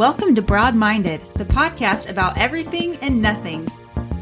Welcome 0.00 0.34
to 0.36 0.40
Broad 0.40 0.74
Minded, 0.74 1.20
the 1.34 1.44
podcast 1.44 2.08
about 2.08 2.38
everything 2.38 2.96
and 3.02 3.20
nothing, 3.20 3.68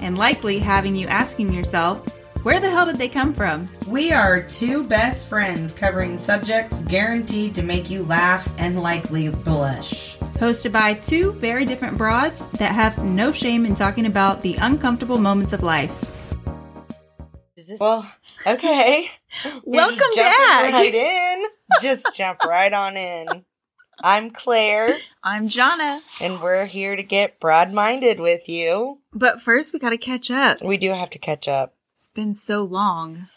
and 0.01 0.19
likely 0.19 0.58
having 0.58 0.97
you 0.97 1.07
asking 1.07 1.54
yourself, 1.54 2.04
where 2.43 2.58
the 2.58 2.69
hell 2.69 2.87
did 2.87 2.97
they 2.97 3.08
come 3.08 3.33
from? 3.33 3.67
We 3.87 4.11
are 4.11 4.43
two 4.43 4.83
best 4.83 5.29
friends 5.29 5.72
covering 5.72 6.19
subjects 6.19 6.83
guaranteed 6.83 7.54
to 7.54 7.62
make 7.62 7.91
you 7.91 8.03
laugh 8.03 8.53
and 8.59 8.83
likely 8.83 9.29
blush. 9.29 10.19
Hosted 10.19 10.72
by 10.72 10.95
two 10.95 11.31
very 11.35 11.64
different 11.64 11.97
broads 11.97 12.47
that 12.58 12.74
have 12.74 13.04
no 13.04 13.31
shame 13.31 13.65
in 13.65 13.76
talking 13.76 14.06
about 14.06 14.42
the 14.42 14.56
uncomfortable 14.56 15.19
moments 15.19 15.53
of 15.53 15.63
life. 15.63 16.10
Is 17.56 17.69
this 17.69 17.80
well? 17.80 18.05
Okay. 18.45 19.09
Welcome 19.65 19.97
Just 19.97 20.16
jump 20.16 20.37
back. 20.37 20.73
Right 20.73 20.92
in. 20.92 21.45
Just 21.80 22.16
jump 22.16 22.42
right 22.42 22.73
on 22.73 22.97
in. 22.97 23.45
I'm 24.02 24.30
Claire, 24.30 24.96
I'm 25.24 25.48
Jonna. 25.48 26.00
and 26.20 26.41
we're 26.41 26.66
here 26.66 26.95
to 26.95 27.02
get 27.02 27.41
broad-minded 27.41 28.20
with 28.20 28.48
you. 28.48 29.00
But 29.12 29.40
first, 29.40 29.73
we 29.73 29.78
gotta 29.80 29.98
catch 29.98 30.30
up. 30.30 30.62
We 30.62 30.77
do 30.77 30.92
have 30.92 31.10
to 31.10 31.18
catch 31.18 31.48
up. 31.48 31.74
It's 31.96 32.09
been 32.14 32.34
so 32.34 32.62
long. 32.62 33.28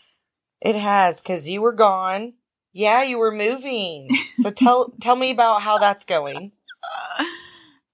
It 0.62 0.76
has 0.76 1.22
because 1.22 1.50
you 1.50 1.62
were 1.62 1.72
gone. 1.74 2.34
Yeah, 2.74 3.02
you 3.04 3.18
were 3.18 3.32
moving. 3.32 4.10
So 4.36 4.50
tell 4.56 4.94
tell 5.02 5.16
me 5.16 5.32
about 5.32 5.62
how 5.64 5.78
that's 5.80 6.06
going. 6.06 6.52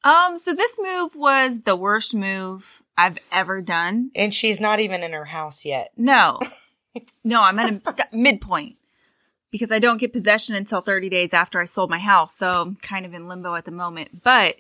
Um, 0.04 0.38
so 0.38 0.54
this 0.54 0.78
move 0.82 1.12
was 1.16 1.62
the 1.62 1.76
worst 1.76 2.14
move 2.14 2.82
I've 2.98 3.18
ever 3.32 3.62
done. 3.62 4.12
And 4.16 4.34
she's 4.34 4.60
not 4.60 4.80
even 4.80 5.04
in 5.04 5.14
her 5.14 5.26
house 5.26 5.66
yet. 5.66 5.90
No, 5.98 6.40
no, 7.24 7.42
I'm 7.44 7.60
at 7.60 7.74
a 7.88 7.92
st- 7.94 8.14
midpoint 8.14 8.78
because 9.52 9.72
I 9.72 9.80
don't 9.80 9.98
get 10.00 10.14
possession 10.14 10.56
until 10.56 10.82
30 10.82 11.10
days 11.10 11.34
after 11.34 11.60
I 11.60 11.66
sold 11.66 11.90
my 11.90 12.00
house. 12.00 12.36
So 12.36 12.62
I'm 12.62 12.76
kind 12.78 13.06
of 13.06 13.14
in 13.14 13.28
limbo 13.28 13.56
at 13.56 13.66
the 13.66 13.72
moment. 13.72 14.24
But 14.24 14.58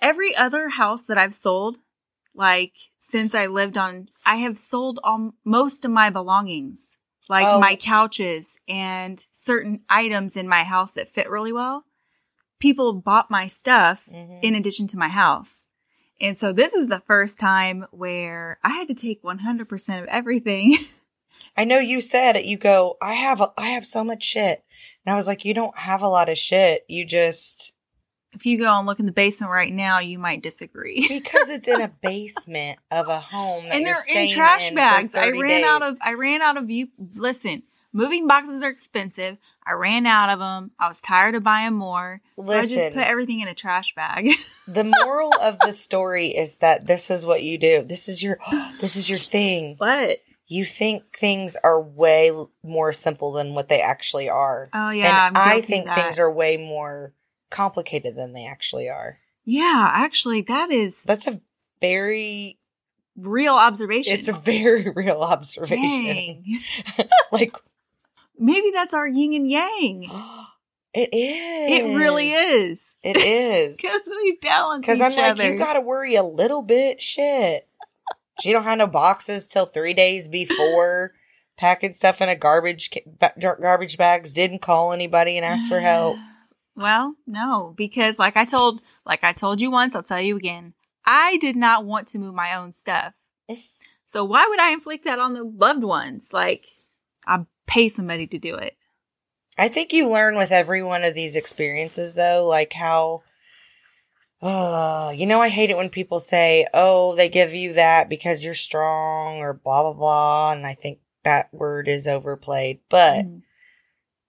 every 0.00 0.34
other 0.36 0.70
house 0.70 1.06
that 1.06 1.18
I've 1.18 1.34
sold, 1.34 1.76
like 2.34 2.72
since 2.98 3.34
I 3.34 3.46
lived 3.46 3.78
on, 3.78 4.08
I 4.24 4.36
have 4.36 4.58
sold 4.58 4.98
all, 5.04 5.32
most 5.44 5.84
of 5.84 5.90
my 5.90 6.10
belongings, 6.10 6.96
like 7.28 7.46
Oh. 7.46 7.60
my 7.60 7.76
couches 7.76 8.58
and 8.68 9.24
certain 9.32 9.82
items 9.88 10.36
in 10.36 10.48
my 10.48 10.64
house 10.64 10.92
that 10.92 11.08
fit 11.08 11.28
really 11.30 11.52
well. 11.52 11.84
People 12.58 12.94
bought 12.94 13.30
my 13.30 13.46
stuff 13.46 14.08
Mhm. 14.12 14.38
in 14.42 14.54
addition 14.54 14.86
to 14.88 14.98
my 14.98 15.08
house. 15.08 15.66
And 16.18 16.38
so 16.38 16.52
this 16.52 16.72
is 16.72 16.88
the 16.88 17.00
first 17.06 17.38
time 17.38 17.86
where 17.90 18.58
I 18.64 18.70
had 18.70 18.88
to 18.88 18.94
take 18.94 19.22
100% 19.22 20.02
of 20.02 20.08
everything. 20.08 20.76
I 21.56 21.64
know 21.64 21.78
you 21.78 22.00
said 22.00 22.36
it. 22.36 22.44
You 22.44 22.56
go, 22.58 22.96
I 23.00 23.14
have, 23.14 23.40
a, 23.40 23.52
I 23.56 23.68
have 23.68 23.86
so 23.86 24.04
much 24.04 24.22
shit, 24.22 24.64
and 25.04 25.12
I 25.12 25.16
was 25.16 25.26
like, 25.26 25.44
you 25.44 25.54
don't 25.54 25.76
have 25.78 26.02
a 26.02 26.08
lot 26.08 26.28
of 26.28 26.38
shit. 26.38 26.84
You 26.88 27.04
just 27.04 27.72
if 28.36 28.44
you 28.44 28.58
go 28.58 28.70
and 28.70 28.86
look 28.86 29.00
in 29.00 29.06
the 29.06 29.12
basement 29.12 29.50
right 29.50 29.72
now, 29.72 29.98
you 29.98 30.18
might 30.18 30.42
disagree. 30.42 31.06
because 31.08 31.48
it's 31.48 31.66
in 31.66 31.80
a 31.80 31.88
basement 32.02 32.78
of 32.90 33.08
a 33.08 33.18
home, 33.18 33.64
that 33.64 33.74
and 33.76 33.86
they're 33.86 33.96
in 34.14 34.28
trash 34.28 34.68
for 34.68 34.74
bags. 34.74 35.14
I 35.14 35.26
30 35.30 35.42
ran 35.42 35.64
out 35.64 35.82
of 35.82 35.96
I 36.02 36.14
ran 36.14 36.42
out 36.42 36.58
of 36.58 36.70
you 36.70 36.88
listen, 37.14 37.62
moving 37.92 38.26
boxes 38.28 38.62
are 38.62 38.68
expensive. 38.68 39.38
I 39.66 39.72
ran 39.72 40.06
out 40.06 40.28
of 40.30 40.38
them. 40.38 40.70
I 40.78 40.86
was 40.86 41.00
tired 41.02 41.34
of 41.34 41.42
buying 41.42 41.74
more. 41.74 42.20
So 42.36 42.52
I 42.52 42.62
just 42.62 42.94
put 42.94 43.04
everything 43.04 43.40
in 43.40 43.48
a 43.48 43.54
trash 43.54 43.94
bag. 43.94 44.28
The 44.68 44.82
moral 44.82 45.30
of 45.40 45.60
the 45.60 45.72
story 45.72 46.26
is 46.26 46.56
that 46.56 46.88
this 46.88 47.08
is 47.08 47.24
what 47.24 47.44
you 47.44 47.56
do. 47.56 47.84
This 47.84 48.08
is 48.08 48.20
your, 48.20 48.38
this 48.80 48.96
is 48.96 49.08
your 49.08 49.20
thing. 49.20 49.76
what? 49.78 50.18
You 50.48 50.64
think 50.64 51.12
things 51.16 51.56
are 51.64 51.80
way 51.80 52.30
more 52.62 52.92
simple 52.92 53.32
than 53.32 53.54
what 53.54 53.68
they 53.68 53.80
actually 53.80 54.28
are. 54.28 54.68
Oh 54.72 54.90
yeah, 54.90 55.28
and 55.28 55.36
I 55.36 55.60
think 55.60 55.88
things 55.88 56.18
are 56.18 56.30
way 56.30 56.56
more 56.56 57.12
complicated 57.50 58.14
than 58.16 58.32
they 58.32 58.46
actually 58.46 58.88
are. 58.88 59.18
Yeah, 59.44 59.88
actually 59.92 60.42
that 60.42 60.70
is 60.70 61.02
That's 61.04 61.26
a 61.26 61.40
very, 61.80 62.58
real 63.16 63.54
observation. 63.54 64.14
it's 64.18 64.28
a 64.28 64.32
very 64.32 64.90
real 64.94 65.20
observation. 65.22 66.44
Like, 67.32 67.56
Maybe 68.38 68.70
that's 68.72 68.92
our 68.94 69.06
yin 69.08 69.32
and 69.34 69.50
yang. 69.50 70.02
it 70.94 71.08
is. 71.12 71.80
It 71.80 71.96
really 71.96 72.30
is. 72.30 72.94
It 73.02 73.16
is. 73.16 73.78
Because 73.80 74.02
we 74.06 74.38
balance 74.42 74.82
Because 74.82 75.00
I'm 75.00 75.12
like, 75.12 75.32
other. 75.32 75.52
you 75.52 75.58
got 75.58 75.74
to 75.74 75.80
worry 75.80 76.14
a 76.16 76.22
little 76.22 76.62
bit. 76.62 77.00
Shit. 77.00 77.66
She 78.40 78.52
don't 78.52 78.64
have 78.64 78.78
no 78.78 78.86
boxes 78.86 79.46
till 79.46 79.66
three 79.66 79.94
days 79.94 80.28
before. 80.28 81.12
Packing 81.56 81.94
stuff 81.94 82.20
in 82.20 82.28
a 82.28 82.36
garbage 82.36 82.90
garbage 83.40 83.96
bags. 83.96 84.32
Didn't 84.32 84.60
call 84.60 84.92
anybody 84.92 85.36
and 85.36 85.44
ask 85.44 85.68
for 85.68 85.80
help. 85.80 86.16
Well, 86.78 87.14
no, 87.26 87.72
because 87.74 88.18
like 88.18 88.36
I 88.36 88.44
told, 88.44 88.82
like 89.06 89.24
I 89.24 89.32
told 89.32 89.62
you 89.62 89.70
once, 89.70 89.96
I'll 89.96 90.02
tell 90.02 90.20
you 90.20 90.36
again. 90.36 90.74
I 91.06 91.38
did 91.38 91.56
not 91.56 91.86
want 91.86 92.06
to 92.08 92.18
move 92.18 92.34
my 92.34 92.54
own 92.54 92.72
stuff. 92.72 93.14
So 94.08 94.24
why 94.24 94.46
would 94.48 94.60
I 94.60 94.70
inflict 94.70 95.04
that 95.04 95.18
on 95.18 95.32
the 95.32 95.42
loved 95.42 95.82
ones? 95.82 96.32
Like 96.32 96.66
I 97.26 97.44
pay 97.66 97.88
somebody 97.88 98.26
to 98.28 98.38
do 98.38 98.54
it. 98.54 98.76
I 99.58 99.68
think 99.68 99.92
you 99.92 100.08
learn 100.08 100.36
with 100.36 100.52
every 100.52 100.82
one 100.82 101.02
of 101.02 101.14
these 101.14 101.34
experiences, 101.34 102.14
though, 102.14 102.46
like 102.46 102.72
how. 102.72 103.22
Uh, 104.42 105.12
you 105.16 105.26
know, 105.26 105.40
I 105.40 105.48
hate 105.48 105.70
it 105.70 105.76
when 105.76 105.88
people 105.88 106.20
say, 106.20 106.66
"Oh, 106.74 107.14
they 107.14 107.28
give 107.28 107.54
you 107.54 107.72
that 107.74 108.08
because 108.08 108.44
you're 108.44 108.54
strong," 108.54 109.38
or 109.38 109.54
blah 109.54 109.82
blah 109.82 109.92
blah, 109.94 110.52
and 110.52 110.66
I 110.66 110.74
think 110.74 110.98
that 111.24 111.52
word 111.52 111.88
is 111.88 112.06
overplayed. 112.06 112.80
But 112.88 113.24
Mhm. 113.24 113.42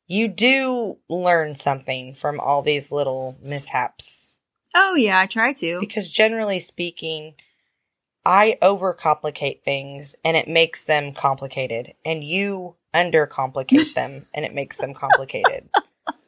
you 0.08 0.28
do 0.30 0.98
learn 1.10 1.56
something 1.56 2.14
from 2.14 2.40
all 2.40 2.62
these 2.62 2.92
little 2.92 3.38
mishaps. 3.42 4.40
Oh 4.74 4.96
yeah, 4.96 5.20
I 5.20 5.26
try 5.26 5.54
to. 5.54 5.80
Because 5.80 6.12
generally 6.12 6.60
speaking, 6.60 7.36
I 8.26 8.58
overcomplicate 8.62 9.64
things 9.64 10.16
and 10.26 10.36
it 10.36 10.50
makes 10.50 10.84
them 10.84 11.14
complicated. 11.14 11.94
And 12.04 12.24
you 12.24 12.76
undercomplicate 12.94 13.94
them 13.94 14.28
and 14.34 14.44
it 14.46 14.54
makes 14.54 14.78
them 14.78 14.94
complicated. 14.94 15.70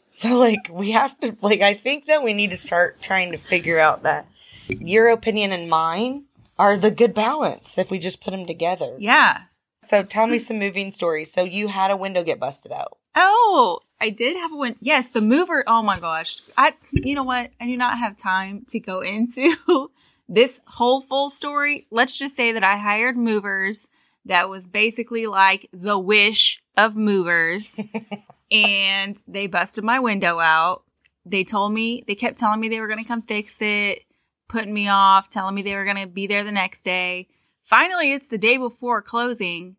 so 0.09 0.37
like 0.37 0.69
we 0.71 0.91
have 0.91 1.19
to 1.21 1.35
like 1.41 1.61
I 1.61 1.73
think 1.73 2.05
that 2.05 2.23
we 2.23 2.33
need 2.33 2.49
to 2.49 2.57
start 2.57 3.01
trying 3.01 3.31
to 3.31 3.37
figure 3.37 3.79
out 3.79 4.03
that 4.03 4.27
your 4.67 5.09
opinion 5.09 5.51
and 5.51 5.69
mine 5.69 6.25
are 6.57 6.77
the 6.77 6.91
good 6.91 7.13
balance 7.13 7.77
if 7.77 7.89
we 7.89 7.99
just 7.99 8.21
put 8.21 8.31
them 8.31 8.45
together. 8.45 8.95
Yeah. 8.99 9.43
So 9.81 10.03
tell 10.03 10.27
me 10.27 10.37
some 10.37 10.59
moving 10.59 10.91
stories. 10.91 11.31
So 11.31 11.45
you 11.45 11.69
had 11.69 11.89
a 11.89 11.97
window 11.97 12.23
get 12.23 12.39
busted 12.39 12.73
out. 12.73 12.97
Oh, 13.15 13.79
I 14.01 14.09
did 14.09 14.35
have 14.35 14.51
one. 14.51 14.75
Yes, 14.81 15.09
the 15.09 15.21
mover. 15.21 15.63
Oh 15.65 15.81
my 15.81 15.97
gosh. 15.99 16.41
I, 16.57 16.73
you 16.91 17.15
know 17.15 17.23
what? 17.23 17.51
I 17.61 17.65
do 17.65 17.77
not 17.77 17.97
have 17.97 18.17
time 18.17 18.65
to 18.69 18.79
go 18.79 18.99
into 19.01 19.89
this 20.27 20.59
whole 20.67 21.01
full 21.01 21.29
story. 21.29 21.87
Let's 21.91 22.17
just 22.17 22.35
say 22.35 22.51
that 22.51 22.63
I 22.63 22.77
hired 22.77 23.17
movers 23.17 23.87
that 24.25 24.49
was 24.49 24.67
basically 24.67 25.27
like 25.27 25.67
the 25.71 25.97
wish 25.97 26.61
of 26.77 26.95
movers 26.95 27.79
and 28.51 29.21
they 29.27 29.47
busted 29.47 29.83
my 29.83 29.99
window 29.99 30.39
out. 30.39 30.83
They 31.25 31.43
told 31.43 31.73
me, 31.73 32.03
they 32.07 32.15
kept 32.15 32.37
telling 32.37 32.59
me 32.59 32.69
they 32.69 32.79
were 32.79 32.87
going 32.87 33.01
to 33.03 33.07
come 33.07 33.21
fix 33.21 33.61
it, 33.61 33.99
putting 34.47 34.73
me 34.73 34.87
off, 34.87 35.29
telling 35.29 35.53
me 35.55 35.61
they 35.61 35.75
were 35.75 35.83
going 35.85 36.01
to 36.01 36.07
be 36.07 36.27
there 36.27 36.43
the 36.43 36.51
next 36.51 36.81
day. 36.81 37.27
Finally, 37.63 38.11
it's 38.13 38.27
the 38.27 38.37
day 38.37 38.57
before 38.57 39.01
closing 39.01 39.75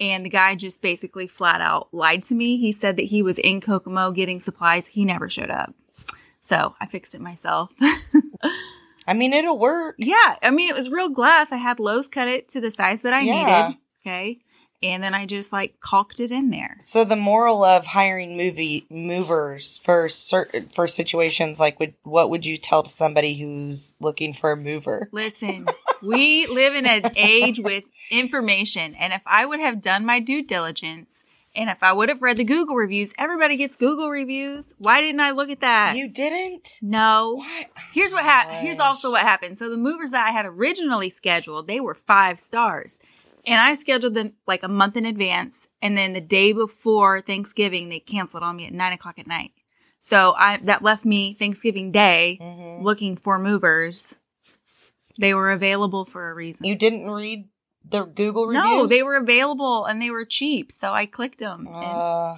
and 0.00 0.24
the 0.24 0.30
guy 0.30 0.54
just 0.54 0.80
basically 0.82 1.26
flat 1.26 1.60
out 1.60 1.88
lied 1.92 2.22
to 2.22 2.34
me. 2.34 2.56
He 2.58 2.72
said 2.72 2.96
that 2.96 3.04
he 3.06 3.22
was 3.22 3.38
in 3.38 3.60
Kokomo 3.60 4.10
getting 4.12 4.40
supplies. 4.40 4.86
He 4.88 5.04
never 5.04 5.28
showed 5.28 5.50
up. 5.50 5.74
So 6.40 6.74
I 6.80 6.86
fixed 6.86 7.14
it 7.14 7.20
myself. 7.20 7.72
I 9.08 9.14
mean, 9.14 9.32
it'll 9.32 9.58
work. 9.58 9.96
yeah. 9.98 10.36
I 10.42 10.50
mean, 10.50 10.70
it 10.70 10.74
was 10.76 10.90
real 10.90 11.08
glass. 11.08 11.52
I 11.52 11.56
had 11.56 11.78
Lowe's 11.78 12.08
cut 12.08 12.28
it 12.28 12.48
to 12.50 12.60
the 12.60 12.70
size 12.70 13.02
that 13.02 13.12
I 13.12 13.20
Yeah. 13.20 13.32
needed. 13.68 13.78
Okay. 14.04 14.38
And 14.82 15.02
then 15.02 15.14
I 15.14 15.26
just 15.26 15.52
like 15.52 15.80
caulked 15.80 16.20
it 16.20 16.30
in 16.30 16.50
there. 16.50 16.76
So 16.80 17.04
the 17.04 17.16
moral 17.16 17.64
of 17.64 17.86
hiring 17.86 18.36
movie 18.36 18.86
movers 18.90 19.78
for 19.78 20.08
certain 20.08 20.68
for 20.68 20.86
situations 20.86 21.58
like 21.58 21.80
would 21.80 21.94
what 22.02 22.30
would 22.30 22.44
you 22.44 22.56
tell 22.56 22.84
somebody 22.84 23.34
who's 23.38 23.94
looking 24.00 24.32
for 24.32 24.52
a 24.52 24.56
mover? 24.56 25.08
Listen, 25.12 25.66
we 26.02 26.46
live 26.46 26.74
in 26.74 26.86
an 26.86 27.12
age 27.16 27.58
with 27.58 27.84
information. 28.10 28.94
And 28.94 29.12
if 29.12 29.22
I 29.26 29.46
would 29.46 29.60
have 29.60 29.80
done 29.80 30.04
my 30.04 30.20
due 30.20 30.42
diligence 30.42 31.22
and 31.56 31.70
if 31.70 31.82
I 31.82 31.92
would 31.92 32.10
have 32.10 32.20
read 32.20 32.36
the 32.36 32.44
Google 32.44 32.76
reviews, 32.76 33.14
everybody 33.18 33.56
gets 33.56 33.76
Google 33.76 34.10
reviews. 34.10 34.74
Why 34.78 35.00
didn't 35.00 35.20
I 35.20 35.30
look 35.30 35.48
at 35.48 35.60
that? 35.60 35.96
You 35.96 36.08
didn't? 36.08 36.78
no. 36.82 37.36
What? 37.36 37.66
Oh 37.76 37.80
here's 37.92 38.12
what 38.12 38.24
happened. 38.24 38.58
Here's 38.58 38.78
also 38.78 39.10
what 39.10 39.22
happened. 39.22 39.56
So 39.56 39.70
the 39.70 39.78
movers 39.78 40.10
that 40.10 40.26
I 40.26 40.32
had 40.32 40.44
originally 40.44 41.08
scheduled, 41.08 41.66
they 41.66 41.80
were 41.80 41.94
five 41.94 42.38
stars. 42.38 42.98
And 43.46 43.60
I 43.60 43.74
scheduled 43.74 44.14
them 44.14 44.32
like 44.46 44.62
a 44.64 44.68
month 44.68 44.96
in 44.96 45.06
advance. 45.06 45.68
And 45.80 45.96
then 45.96 46.12
the 46.14 46.20
day 46.20 46.52
before 46.52 47.20
Thanksgiving, 47.20 47.88
they 47.88 48.00
canceled 48.00 48.42
on 48.42 48.56
me 48.56 48.66
at 48.66 48.72
nine 48.72 48.92
o'clock 48.92 49.18
at 49.18 49.26
night. 49.26 49.52
So 50.00 50.34
I, 50.36 50.56
that 50.64 50.82
left 50.82 51.04
me 51.04 51.34
Thanksgiving 51.34 51.92
day 51.92 52.38
Mhm. 52.40 52.82
looking 52.82 53.16
for 53.16 53.38
movers. 53.38 54.18
They 55.18 55.32
were 55.32 55.50
available 55.50 56.04
for 56.04 56.28
a 56.30 56.34
reason. 56.34 56.66
You 56.66 56.74
didn't 56.74 57.08
read 57.10 57.48
the 57.88 58.04
Google 58.04 58.46
reviews? 58.48 58.64
no, 58.64 58.86
they 58.86 59.02
were 59.02 59.16
available 59.16 59.84
and 59.84 60.02
they 60.02 60.10
were 60.10 60.24
cheap. 60.24 60.72
So 60.72 60.92
I 60.92 61.06
clicked 61.06 61.38
them. 61.38 61.66
and 61.68 61.76
Uh, 62.00 62.36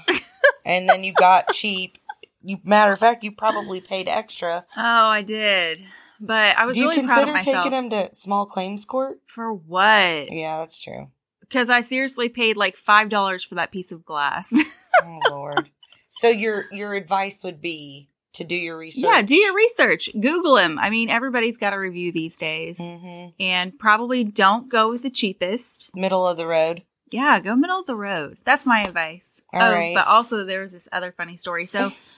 and 0.64 0.88
then 0.88 1.04
you 1.04 1.12
got 1.14 1.49
cheap. 1.52 1.99
You 2.43 2.58
matter 2.64 2.93
of 2.93 2.99
fact, 3.00 3.25
you 3.25 3.32
probably 3.32 3.81
paid 3.81 4.08
extra. 4.08 4.64
Oh, 4.76 5.06
I 5.08 5.22
did. 5.22 5.84
But 6.20 6.56
I 6.59 6.67
was 6.67 6.76
Do 6.76 6.82
you 6.82 6.88
really 6.91 7.03
proud 7.05 7.29
of 7.29 7.29
consider 7.29 7.53
myself. 7.53 7.65
taking 7.65 7.79
him 7.79 7.91
to 7.91 8.15
small 8.15 8.47
claims 8.47 8.85
court? 8.85 9.20
For 9.26 9.53
what? 9.53 10.32
Yeah, 10.32 10.59
that's 10.59 10.81
true. 10.81 11.09
Because 11.41 11.70
I 11.70 11.81
seriously 11.81 12.29
paid 12.29 12.56
like 12.56 12.76
five 12.76 13.09
dollars 13.09 13.44
for 13.44 13.55
that 13.56 13.70
piece 13.73 13.93
of 13.93 14.05
glass. 14.05 14.53
Oh 15.00 15.20
lord. 15.31 15.70
So 16.09 16.29
your 16.29 16.65
your 16.73 16.94
advice 16.94 17.44
would 17.44 17.61
be 17.61 18.09
to 18.32 18.43
do 18.43 18.56
your 18.56 18.76
research. 18.76 19.05
yeah, 19.05 19.23
do 19.23 19.37
your 19.37 19.55
research. 19.55 20.11
Google 20.19 20.56
him. 20.56 20.76
I 20.79 20.91
mean, 20.91 21.09
everybody's 21.09 21.56
got 21.56 21.73
a 21.73 21.79
review 21.79 22.11
these 22.11 22.37
days. 22.37 22.76
hmm 22.79 23.26
And 23.38 23.79
probably 23.79 24.25
don't 24.25 24.69
go 24.69 24.91
with 24.91 25.03
the 25.03 25.11
cheapest. 25.11 25.91
Middle 25.94 26.26
of 26.26 26.37
the 26.37 26.47
road. 26.49 26.82
Yeah, 27.12 27.38
go 27.41 27.55
middle 27.55 27.79
of 27.81 27.87
the 27.87 27.94
road. 27.97 28.38
That's 28.44 28.67
my 28.67 28.81
advice. 28.81 29.41
All 29.53 29.62
oh, 29.62 29.73
right. 29.75 29.94
but 29.94 30.06
also 30.09 30.44
there 30.44 30.62
was 30.62 30.73
this 30.73 30.88
other 30.93 31.12
funny 31.12 31.37
story. 31.37 31.67
So, 31.67 31.91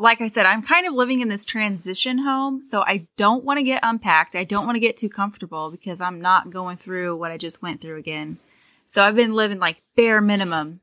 like 0.00 0.22
I 0.22 0.28
said, 0.28 0.46
I'm 0.46 0.62
kind 0.62 0.86
of 0.86 0.94
living 0.94 1.20
in 1.20 1.28
this 1.28 1.44
transition 1.44 2.18
home, 2.18 2.62
so 2.62 2.82
I 2.86 3.06
don't 3.18 3.44
want 3.44 3.58
to 3.58 3.62
get 3.62 3.80
unpacked. 3.82 4.34
I 4.34 4.44
don't 4.44 4.64
want 4.64 4.76
to 4.76 4.80
get 4.80 4.96
too 4.96 5.10
comfortable 5.10 5.70
because 5.70 6.00
I'm 6.00 6.22
not 6.22 6.48
going 6.48 6.78
through 6.78 7.16
what 7.16 7.30
I 7.30 7.36
just 7.36 7.60
went 7.60 7.82
through 7.82 7.98
again. 7.98 8.38
So 8.86 9.02
I've 9.02 9.14
been 9.14 9.34
living 9.34 9.58
like 9.58 9.82
bare 9.96 10.22
minimum, 10.22 10.80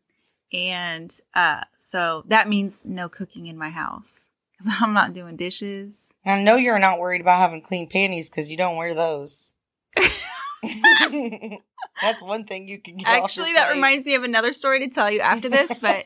and 0.54 1.12
uh, 1.34 1.62
so 1.80 2.26
that 2.28 2.48
means 2.48 2.86
no 2.86 3.10
cooking 3.10 3.48
in 3.48 3.58
my 3.58 3.72
house 3.72 4.28
because 4.52 4.72
I'm 4.80 4.94
not 4.94 5.14
doing 5.14 5.36
dishes. 5.36 6.12
I 6.24 6.44
know 6.44 6.56
you're 6.56 6.78
not 6.78 7.00
worried 7.00 7.22
about 7.22 7.40
having 7.40 7.64
clean 7.64 7.90
panties 7.90 8.30
because 8.30 8.52
you 8.52 8.58
don't 8.58 8.78
wear 8.78 8.94
those. 8.94 9.54
That's 12.02 12.22
one 12.22 12.46
thing 12.46 12.68
you 12.68 12.80
can 12.80 12.98
get. 12.98 13.08
off 13.08 13.16
your 13.16 13.24
Actually, 13.24 13.54
that 13.54 13.74
reminds 13.74 14.06
me 14.06 14.14
of 14.14 14.24
another 14.24 14.54
story 14.54 14.80
to 14.82 14.90
tell 14.90 15.10
you 15.10 15.22
after 15.22 15.50
this, 15.50 15.74
but. 15.82 16.06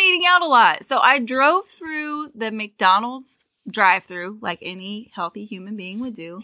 Eating 0.00 0.22
out 0.26 0.42
a 0.42 0.46
lot. 0.46 0.84
So 0.84 0.98
I 0.98 1.18
drove 1.18 1.66
through 1.66 2.30
the 2.34 2.50
McDonald's 2.50 3.44
drive 3.70 4.04
through 4.04 4.38
like 4.40 4.58
any 4.62 5.10
healthy 5.14 5.44
human 5.44 5.76
being 5.76 6.00
would 6.00 6.14
do. 6.14 6.42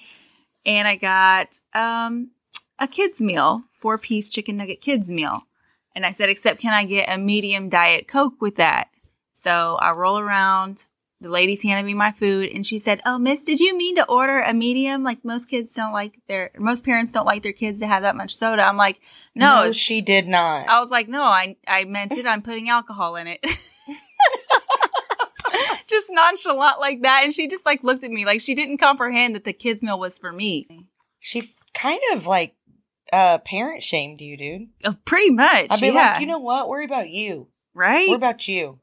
And 0.64 0.86
I 0.86 0.96
got 0.96 1.60
um 1.74 2.30
a 2.78 2.86
kids 2.86 3.20
meal, 3.20 3.64
four 3.72 3.98
piece 3.98 4.28
chicken 4.28 4.56
nugget 4.56 4.80
kids 4.80 5.08
meal. 5.08 5.46
And 5.94 6.04
I 6.04 6.10
said, 6.10 6.28
except 6.28 6.60
can 6.60 6.74
I 6.74 6.84
get 6.84 7.08
a 7.08 7.18
medium 7.18 7.68
diet 7.70 8.06
Coke 8.06 8.40
with 8.40 8.56
that? 8.56 8.88
So 9.32 9.76
I 9.80 9.92
roll 9.92 10.18
around. 10.18 10.84
The 11.20 11.30
lady's 11.30 11.62
handed 11.62 11.86
me 11.86 11.94
my 11.94 12.12
food 12.12 12.50
and 12.52 12.66
she 12.66 12.78
said, 12.78 13.00
Oh, 13.06 13.18
miss, 13.18 13.42
did 13.42 13.58
you 13.58 13.76
mean 13.76 13.96
to 13.96 14.06
order 14.06 14.40
a 14.40 14.52
medium? 14.52 15.02
Like 15.02 15.24
most 15.24 15.48
kids 15.48 15.72
don't 15.72 15.94
like 15.94 16.20
their, 16.28 16.50
most 16.58 16.84
parents 16.84 17.12
don't 17.12 17.24
like 17.24 17.42
their 17.42 17.54
kids 17.54 17.80
to 17.80 17.86
have 17.86 18.02
that 18.02 18.16
much 18.16 18.36
soda. 18.36 18.62
I'm 18.62 18.76
like, 18.76 19.00
no, 19.34 19.64
no, 19.64 19.72
she 19.72 20.02
did 20.02 20.28
not. 20.28 20.68
I 20.68 20.78
was 20.78 20.90
like, 20.90 21.08
no, 21.08 21.22
I, 21.22 21.56
I 21.66 21.84
meant 21.84 22.12
it. 22.12 22.26
I'm 22.26 22.42
putting 22.42 22.68
alcohol 22.68 23.16
in 23.16 23.28
it. 23.28 23.40
just 25.88 26.08
nonchalant 26.10 26.80
like 26.80 27.02
that. 27.02 27.22
And 27.24 27.32
she 27.32 27.48
just 27.48 27.64
like 27.64 27.82
looked 27.82 28.04
at 28.04 28.10
me 28.10 28.26
like 28.26 28.40
she 28.40 28.54
didn't 28.54 28.78
comprehend 28.78 29.34
that 29.34 29.44
the 29.44 29.52
kids 29.52 29.82
meal 29.82 29.98
was 29.98 30.18
for 30.18 30.32
me. 30.32 30.86
She 31.18 31.50
kind 31.72 32.00
of 32.12 32.26
like 32.26 32.54
uh 33.12 33.38
parent 33.38 33.82
shamed 33.82 34.20
you, 34.20 34.36
dude. 34.36 34.68
Uh, 34.84 34.92
pretty 35.04 35.30
much. 35.30 35.68
I'd 35.70 35.80
be 35.80 35.86
yeah. 35.88 36.12
like, 36.12 36.20
you 36.20 36.26
know 36.26 36.38
what? 36.38 36.68
Worry 36.68 36.84
about 36.84 37.08
you. 37.08 37.48
right? 37.74 38.08
What 38.08 38.16
about 38.16 38.48
you? 38.48 38.80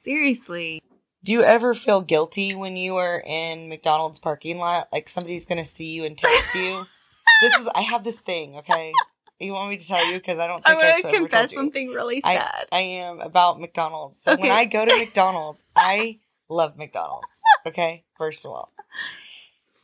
Seriously. 0.00 0.82
Do 1.24 1.32
you 1.32 1.42
ever 1.42 1.72
feel 1.74 2.00
guilty 2.00 2.54
when 2.54 2.76
you 2.76 2.96
are 2.96 3.22
in 3.24 3.68
McDonald's 3.68 4.18
parking 4.18 4.58
lot? 4.58 4.88
Like 4.92 5.08
somebody's 5.08 5.46
gonna 5.46 5.64
see 5.64 5.92
you 5.92 6.04
and 6.04 6.18
text 6.18 6.54
you? 6.54 6.84
this 7.42 7.54
is 7.54 7.68
I 7.74 7.82
have 7.82 8.02
this 8.02 8.20
thing, 8.20 8.56
okay? 8.56 8.92
You 9.38 9.52
want 9.52 9.70
me 9.70 9.76
to 9.76 9.86
tell 9.86 10.04
you? 10.10 10.18
Because 10.18 10.38
I 10.38 10.46
don't 10.46 10.62
I 10.66 10.70
think 10.70 10.82
want 10.82 11.04
I've 11.04 11.12
to 11.12 11.18
confess 11.18 11.54
something 11.54 11.88
really 11.88 12.20
sad. 12.20 12.66
I 12.70 12.80
am 12.80 13.20
about 13.20 13.60
McDonald's. 13.60 14.20
So 14.20 14.36
when 14.36 14.50
I 14.50 14.64
go 14.64 14.84
to 14.84 14.96
McDonald's, 14.98 15.64
I 15.76 16.18
love 16.48 16.76
McDonald's. 16.76 17.26
Okay, 17.66 18.04
first 18.16 18.44
of 18.44 18.52
all, 18.52 18.72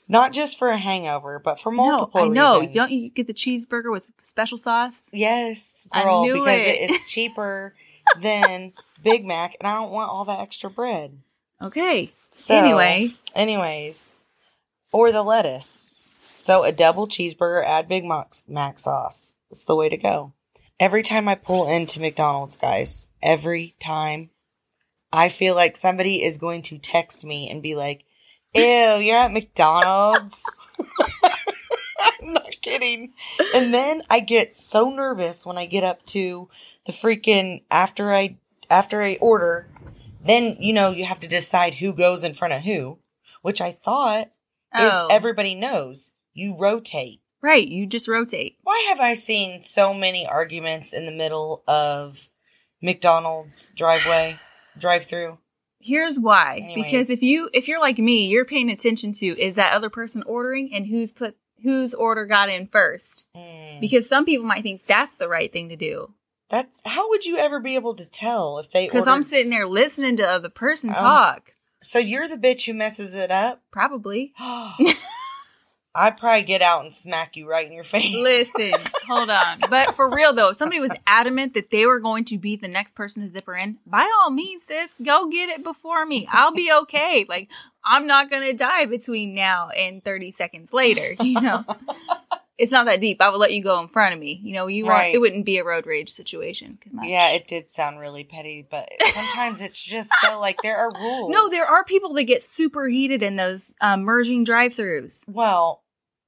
not 0.09 0.33
just 0.33 0.59
for 0.59 0.69
a 0.69 0.79
hangover, 0.79 1.39
but 1.39 1.61
for 1.61 1.71
multiple 1.71 2.21
no, 2.21 2.27
I 2.27 2.35
know. 2.35 2.61
reasons. 2.61 2.75
Don't 2.75 2.91
you 2.91 3.11
get 3.11 3.27
the 3.27 3.35
cheeseburger 3.35 3.93
with 3.93 4.11
special 4.23 4.59
sauce? 4.59 5.11
Yes, 5.13 5.87
I 5.93 6.03
girl, 6.03 6.23
knew 6.23 6.35
because 6.35 6.61
it. 6.61 6.69
it 6.69 6.91
is 6.91 7.05
cheaper 7.05 7.75
than 8.21 8.73
Big 9.03 9.25
Mac, 9.25 9.57
and 9.61 9.69
I 9.69 9.75
don't 9.75 9.93
want 9.93 10.11
all 10.11 10.25
that 10.25 10.41
extra 10.41 10.71
bread. 10.71 11.19
Okay. 11.63 12.13
So, 12.33 12.55
anyway, 12.55 13.11
anyways, 13.35 14.13
or 14.93 15.13
the 15.13 15.23
lettuce. 15.23 16.05
So 16.23 16.63
a 16.63 16.71
double 16.71 17.09
cheeseburger, 17.09 17.65
add 17.65 17.89
Big 17.89 18.05
Mac, 18.05 18.33
Mac 18.47 18.79
sauce. 18.79 19.35
It's 19.51 19.65
the 19.65 19.75
way 19.75 19.89
to 19.89 19.97
go. 19.97 20.35
Every 20.79 21.03
time 21.03 21.29
I 21.29 21.35
pull 21.35 21.69
into 21.69 22.01
McDonald's, 22.01 22.57
guys, 22.57 23.09
every 23.21 23.75
time, 23.83 24.31
I 25.13 25.29
feel 25.29 25.57
like 25.57 25.77
somebody 25.77 26.23
is 26.23 26.39
going 26.39 26.63
to 26.63 26.79
text 26.79 27.25
me 27.25 27.51
and 27.51 27.63
be 27.63 27.75
like, 27.75 28.05
"Ew, 28.55 28.63
you're 29.01 29.17
at 29.17 29.33
McDonald's." 29.33 30.41
I'm 32.23 32.33
not 32.33 32.61
kidding. 32.61 33.13
And 33.55 33.73
then 33.73 34.03
I 34.09 34.21
get 34.21 34.53
so 34.53 34.91
nervous 34.91 35.45
when 35.45 35.59
I 35.59 35.67
get 35.67 35.85
up 35.85 36.05
to 36.07 36.49
the 36.87 36.93
freaking 36.93 37.63
after 37.71 38.13
I 38.13 38.37
after 38.71 39.03
I 39.03 39.19
order. 39.21 39.67
Then 40.21 40.57
you 40.61 40.73
know 40.73 40.91
you 40.91 41.05
have 41.05 41.21
to 41.21 41.29
decide 41.29 41.75
who 41.75 41.93
goes 41.93 42.25
in 42.25 42.35
front 42.35 42.55
of 42.55 42.63
who, 42.63 42.99
which 43.43 43.61
I 43.61 43.73
thought 43.73 44.29
Oh. 44.75 45.07
is 45.07 45.13
everybody 45.13 45.55
knows. 45.55 46.13
You 46.35 46.57
rotate. 46.57 47.21
right. 47.41 47.67
You 47.67 47.87
just 47.87 48.07
rotate. 48.09 48.59
Why 48.63 48.85
have 48.89 49.01
I 49.01 49.15
seen 49.15 49.63
so 49.63 49.95
many 49.95 50.27
arguments 50.27 50.93
in 50.93 51.07
the 51.07 51.13
middle 51.13 51.63
of 51.69 52.29
McDonald's 52.83 53.73
driveway 53.77 54.39
drive 54.79 55.05
through? 55.05 55.39
Here's 55.81 56.19
why. 56.19 56.57
Anyways. 56.65 56.85
Because 56.85 57.11
if 57.11 57.23
you 57.23 57.49
if 57.55 57.69
you're 57.69 57.81
like 57.81 57.99
me, 57.99 58.29
you're 58.29 58.45
paying 58.45 58.71
attention 58.71 59.13
to 59.15 59.27
is 59.27 59.55
that 59.57 59.73
other 59.73 59.89
person 59.91 60.23
ordering 60.27 60.71
and 60.75 60.87
who's 60.87 61.13
put 61.13 61.37
whose 61.63 61.95
order 61.95 62.25
got 62.27 62.49
in 62.49 62.67
first. 62.69 63.27
Mm. 63.37 63.81
Because 63.81 64.09
some 64.09 64.25
people 64.25 64.47
might 64.47 64.63
think 64.63 64.87
that's 64.87 65.17
the 65.17 65.29
right 65.29 65.53
thing 65.53 65.69
to 65.71 65.77
do. 65.77 66.13
That's 66.49 66.81
how 66.87 67.09
would 67.11 67.25
you 67.25 67.37
ever 67.37 67.61
be 67.61 67.75
able 67.75 67.95
to 67.95 68.09
tell 68.09 68.59
if 68.59 68.71
they 68.71 68.87
Because 68.87 69.07
I'm 69.07 69.23
sitting 69.23 69.51
there 69.51 69.67
listening 69.67 70.17
to 70.17 70.23
the 70.23 70.29
other 70.31 70.49
person 70.49 70.91
Oh. 70.91 71.01
talk. 71.01 71.53
So 71.81 71.99
you're 71.99 72.27
the 72.29 72.37
bitch 72.37 72.67
who 72.67 72.75
messes 72.75 73.15
it 73.15 73.31
up? 73.31 73.63
Probably. 73.71 74.33
I'd 75.95 76.17
probably 76.17 76.43
get 76.43 76.63
out 76.63 76.83
and 76.83 76.93
smack 76.95 77.37
you 77.37 77.49
right 77.49 77.67
in 77.67 77.73
your 77.73 77.83
face. 77.83 78.15
Listen, 78.15 78.73
hold 79.09 79.31
on. 79.31 79.59
But 79.71 79.95
for 79.97 80.09
real 80.09 80.33
though, 80.33 80.51
if 80.51 80.57
somebody 80.57 80.81
was 80.81 80.93
adamant 81.07 81.55
that 81.55 81.71
they 81.71 81.87
were 81.87 81.99
going 81.99 82.25
to 82.27 82.39
be 82.39 82.57
the 82.57 82.69
next 82.69 82.95
person 82.95 83.23
to 83.25 83.31
zip 83.33 83.47
her 83.47 83.57
in, 83.57 83.79
by 83.87 84.09
all 84.21 84.31
means, 84.31 84.63
sis, 84.65 84.95
go 85.03 85.29
get 85.29 85.49
it 85.49 85.65
before 85.65 86.07
me. 86.07 86.29
I'll 86.31 86.53
be 86.53 86.71
okay. 86.83 87.27
Like, 87.29 87.51
I'm 87.85 88.07
not 88.07 88.31
gonna 88.31 88.53
die 88.53 88.85
between 88.87 89.35
now 89.35 89.71
and 89.71 90.05
30 90.05 90.31
seconds 90.31 90.73
later, 90.73 91.15
you 91.21 91.41
know. 91.41 91.65
it's 92.59 92.73
not 92.73 92.87
that 92.87 93.01
deep. 93.01 93.23
I 93.23 93.31
would 93.31 93.39
let 93.39 93.53
you 93.53 93.63
go 93.63 93.81
in 93.81 93.89
front 93.89 94.13
of 94.15 94.21
me. 94.21 94.41
You 94.43 94.55
know, 94.55 94.67
you 94.67 94.87
Right. 94.89 95.15
it 95.15 95.19
wouldn't 95.19 95.47
be 95.47 95.59
a 95.59 95.65
road 95.65 95.87
rage 95.87 96.11
situation. 96.11 96.79
Yeah, 97.05 97.31
it 97.31 97.47
did 97.49 97.71
sound 97.71 97.99
really 98.01 98.25
petty, 98.25 98.67
but 98.69 98.89
sometimes 99.15 99.61
it's 99.63 99.83
just 99.83 100.11
so 100.21 100.39
like 100.41 100.61
there 100.63 100.77
are 100.77 100.91
rules. 101.01 101.31
No, 101.33 101.49
there 101.49 101.65
are 101.65 101.85
people 101.85 102.13
that 102.15 102.25
get 102.25 102.43
super 102.43 102.89
heated 102.89 103.23
in 103.23 103.37
those 103.37 103.75
um, 103.81 104.03
merging 104.03 104.45
drive-throughs. 104.45 105.23
Well, 105.29 105.83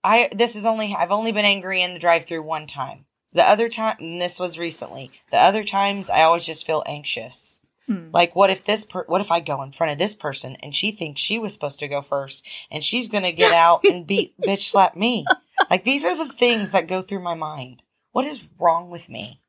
I 0.05 0.31
this 0.33 0.57
is 0.57 0.65
only 0.65 0.95
I've 0.97 1.11
only 1.11 1.33
been 1.33 1.45
angry 1.45 1.83
in 1.83 1.93
the 1.95 2.01
drive-through 2.01 2.43
one 2.43 2.67
time. 2.67 3.05
The 3.33 3.43
other 3.43 3.69
time, 3.69 3.97
and 4.01 4.21
this 4.21 4.41
was 4.41 4.59
recently. 4.59 5.11
The 5.31 5.37
other 5.39 5.63
times, 5.63 6.11
I 6.11 6.23
always 6.23 6.45
just 6.45 6.67
feel 6.67 6.83
anxious. 6.87 7.61
Hmm. 7.87 8.09
Like, 8.13 8.35
what 8.35 8.51
if 8.51 8.65
this? 8.65 8.85
Per- 8.85 9.05
what 9.07 9.21
if 9.21 9.31
I 9.31 9.41
go 9.41 9.63
in 9.63 9.73
front 9.73 9.93
of 9.93 9.99
this 9.99 10.15
person 10.15 10.57
and 10.63 10.75
she 10.75 10.91
thinks 10.93 11.21
she 11.21 11.39
was 11.39 11.53
supposed 11.53 11.79
to 11.81 11.89
go 11.89 12.03
first, 12.03 12.47
and 12.71 12.83
she's 12.83 13.09
gonna 13.09 13.33
get 13.33 13.53
out 13.53 13.83
and 13.85 14.07
beat 14.07 14.35
bitch 14.41 14.71
slap 14.71 14.97
me? 14.97 15.27
Like, 15.69 15.85
these 15.85 16.05
are 16.05 16.17
the 16.17 16.33
things 16.33 16.73
that 16.73 16.89
go 16.89 17.03
through 17.03 17.23
my 17.23 17.35
mind. 17.35 17.83
What 18.13 18.25
is 18.25 18.49
wrong 18.59 18.91
with 18.91 19.09
me? 19.09 19.41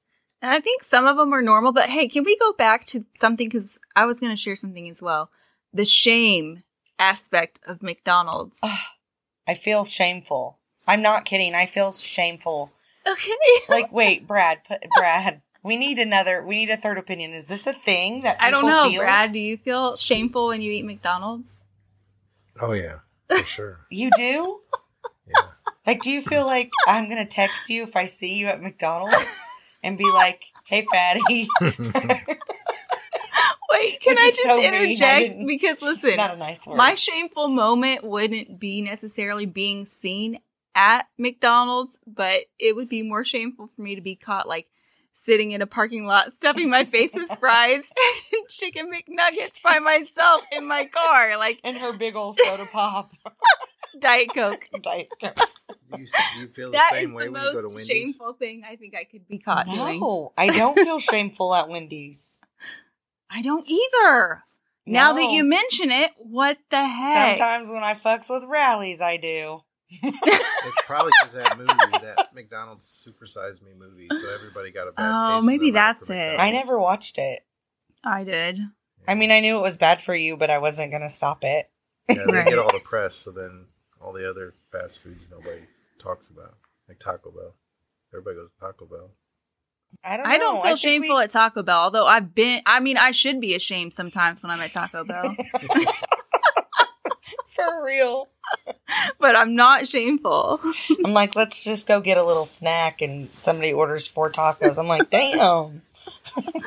And 0.41 0.51
I 0.51 0.59
think 0.59 0.83
some 0.83 1.05
of 1.05 1.17
them 1.17 1.33
are 1.33 1.41
normal, 1.41 1.71
but 1.71 1.89
hey, 1.89 2.07
can 2.07 2.23
we 2.23 2.37
go 2.37 2.53
back 2.53 2.85
to 2.87 3.05
something? 3.13 3.47
Because 3.47 3.79
I 3.95 4.05
was 4.05 4.19
going 4.19 4.31
to 4.31 4.37
share 4.37 4.55
something 4.55 4.89
as 4.89 5.01
well. 5.01 5.29
The 5.73 5.85
shame 5.85 6.63
aspect 6.97 7.59
of 7.67 7.83
McDonald's. 7.83 8.61
I 9.47 9.53
feel 9.53 9.85
shameful. 9.85 10.59
I'm 10.87 11.01
not 11.01 11.25
kidding. 11.25 11.53
I 11.55 11.65
feel 11.65 11.91
shameful. 11.91 12.71
Okay. 13.07 13.31
Like, 13.69 13.91
wait, 13.91 14.27
Brad, 14.27 14.63
put, 14.67 14.83
Brad, 14.97 15.41
we 15.63 15.77
need 15.77 15.99
another. 15.99 16.43
We 16.43 16.57
need 16.57 16.69
a 16.69 16.77
third 16.77 16.97
opinion. 16.97 17.33
Is 17.33 17.47
this 17.47 17.67
a 17.67 17.73
thing 17.73 18.21
that 18.21 18.37
I 18.39 18.51
don't 18.51 18.67
know, 18.67 18.89
feel? 18.89 19.01
Brad. 19.01 19.33
Do 19.33 19.39
you 19.39 19.57
feel 19.57 19.95
shameful 19.95 20.47
when 20.47 20.61
you 20.61 20.71
eat 20.71 20.85
McDonald's? 20.85 21.63
Oh 22.61 22.73
yeah, 22.73 22.99
for 23.27 23.43
sure. 23.43 23.79
You 23.89 24.09
do? 24.15 24.61
Like, 25.85 26.01
do 26.01 26.11
you 26.11 26.21
feel 26.21 26.45
like 26.45 26.71
I'm 26.87 27.09
gonna 27.09 27.25
text 27.25 27.69
you 27.69 27.83
if 27.83 27.95
I 27.95 28.05
see 28.05 28.35
you 28.35 28.47
at 28.47 28.61
McDonald's 28.61 29.15
and 29.83 29.97
be 29.97 30.05
like, 30.05 30.41
"Hey, 30.65 30.85
fatty"? 30.91 31.47
Wait, 33.71 33.99
can 34.01 34.15
Which 34.15 34.19
I 34.19 34.29
just 34.29 34.43
so 34.43 34.61
interject? 34.63 35.35
Because 35.47 35.81
listen, 35.81 36.17
not 36.17 36.33
a 36.33 36.37
nice 36.37 36.67
word. 36.67 36.75
my 36.75 36.93
shameful 36.95 37.47
moment 37.47 38.03
wouldn't 38.03 38.59
be 38.59 38.81
necessarily 38.81 39.45
being 39.45 39.85
seen 39.85 40.37
at 40.75 41.07
McDonald's, 41.17 41.97
but 42.05 42.35
it 42.59 42.75
would 42.75 42.89
be 42.89 43.01
more 43.01 43.23
shameful 43.23 43.69
for 43.75 43.81
me 43.81 43.95
to 43.95 44.01
be 44.01 44.15
caught 44.15 44.47
like 44.47 44.67
sitting 45.13 45.51
in 45.51 45.61
a 45.61 45.67
parking 45.67 46.05
lot, 46.05 46.31
stuffing 46.31 46.69
my 46.69 46.85
face 46.85 47.13
with 47.15 47.31
fries 47.39 47.91
and 48.33 48.47
chicken 48.49 48.91
McNuggets 48.91 49.61
by 49.63 49.79
myself 49.79 50.43
in 50.55 50.67
my 50.67 50.85
car, 50.85 51.37
like 51.37 51.59
And 51.63 51.77
her 51.77 51.97
big 51.97 52.15
old 52.15 52.35
soda 52.35 52.65
pop. 52.71 53.11
Diet 53.99 54.33
Coke. 54.33 54.67
Diet 54.81 55.09
Coke. 55.21 55.37
You, 55.97 56.05
you 56.39 56.47
feel 56.47 56.71
the 56.71 56.77
That 56.77 56.91
same 56.93 57.09
is 57.09 57.15
way 57.15 57.25
the 57.25 57.31
when 57.31 57.41
you 57.41 57.47
go 57.53 57.61
to 57.61 57.67
Wendy's? 57.67 57.73
most 57.75 57.87
shameful 57.87 58.33
thing 58.33 58.63
I 58.69 58.75
think 58.75 58.95
I 58.95 59.03
could 59.03 59.27
be 59.27 59.37
caught 59.39 59.65
doing. 59.67 59.99
No, 59.99 60.33
I 60.37 60.49
don't 60.49 60.77
feel 60.77 60.99
shameful 60.99 61.53
at 61.53 61.67
Wendy's. 61.69 62.39
I 63.29 63.41
don't 63.41 63.67
either. 63.67 64.43
Now 64.85 65.13
that 65.13 65.31
you 65.31 65.43
mention 65.43 65.91
it, 65.91 66.11
what 66.17 66.57
the 66.69 66.85
heck? 66.85 67.37
Sometimes 67.37 67.69
when 67.69 67.83
I 67.83 67.93
fucks 67.93 68.29
with 68.29 68.43
Rally's, 68.49 68.99
I 69.01 69.17
do. 69.17 69.61
It's 70.03 70.81
probably 70.87 71.11
because 71.21 71.33
that 71.35 71.57
movie, 71.57 71.71
that 72.01 72.33
McDonald's 72.33 72.85
supersized 73.07 73.61
me 73.61 73.71
movie, 73.77 74.07
so 74.09 74.33
everybody 74.33 74.71
got 74.71 74.87
a 74.87 74.91
bad 74.93 75.11
Oh, 75.13 75.35
taste 75.35 75.41
in 75.41 75.45
maybe 75.47 75.71
their 75.71 75.81
that's 75.81 76.09
it. 76.09 76.13
McDonald's. 76.13 76.41
I 76.43 76.51
never 76.51 76.79
watched 76.79 77.17
it. 77.17 77.41
I 78.03 78.23
did. 78.23 78.59
I 79.07 79.15
mean, 79.15 79.31
I 79.31 79.39
knew 79.39 79.57
it 79.57 79.61
was 79.61 79.77
bad 79.77 80.01
for 80.01 80.15
you, 80.15 80.37
but 80.37 80.49
I 80.49 80.57
wasn't 80.59 80.91
going 80.91 81.01
to 81.03 81.09
stop 81.09 81.43
it. 81.43 81.69
Yeah, 82.09 82.25
they 82.25 82.31
Right. 82.31 82.47
get 82.47 82.59
all 82.59 82.71
the 82.71 82.79
press, 82.79 83.15
so 83.15 83.31
then 83.31 83.65
all 84.11 84.17
the 84.17 84.29
other 84.29 84.53
fast 84.71 84.99
foods 84.99 85.25
nobody 85.31 85.61
talks 86.01 86.27
about, 86.27 86.55
like 86.87 86.99
Taco 86.99 87.31
Bell. 87.31 87.53
Everybody 88.13 88.35
goes 88.37 88.49
to 88.59 88.65
Taco 88.65 88.85
Bell. 88.85 89.11
I 90.03 90.17
don't 90.17 90.25
I 90.25 90.37
don't 90.37 90.55
know. 90.55 90.61
feel 90.61 90.69
think 90.71 90.79
shameful 90.79 91.17
we- 91.17 91.23
at 91.23 91.29
Taco 91.31 91.63
Bell, 91.63 91.79
although 91.79 92.07
I've 92.07 92.33
been, 92.35 92.61
I 92.65 92.79
mean, 92.79 92.97
I 92.97 93.11
should 93.11 93.39
be 93.41 93.55
ashamed 93.55 93.93
sometimes 93.93 94.41
when 94.43 94.51
I'm 94.51 94.59
at 94.59 94.71
Taco 94.71 95.03
Bell, 95.05 95.35
For 97.47 97.85
real. 97.85 98.27
but 99.19 99.35
I'm 99.35 99.55
not 99.55 99.87
shameful. 99.87 100.59
I'm 101.05 101.13
like, 101.13 101.35
let's 101.35 101.63
just 101.63 101.87
go 101.87 102.01
get 102.01 102.17
a 102.17 102.23
little 102.23 102.45
snack, 102.45 103.01
and 103.01 103.29
somebody 103.37 103.73
orders 103.73 104.07
four 104.07 104.29
tacos. 104.29 104.79
I'm 104.79 104.87
like, 104.87 105.09
damn, 105.09 105.81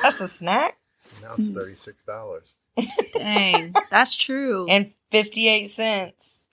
that's 0.01 0.21
a 0.21 0.27
snack 0.27 0.77
Now 1.21 1.33
it's 1.35 1.49
thirty 1.49 1.75
six 1.75 2.03
dollars. 2.03 2.55
Dang, 3.13 3.73
that's 3.89 4.15
true. 4.15 4.67
and 4.69 4.91
fifty 5.11 5.47
eight 5.47 5.67
cents. 5.67 6.44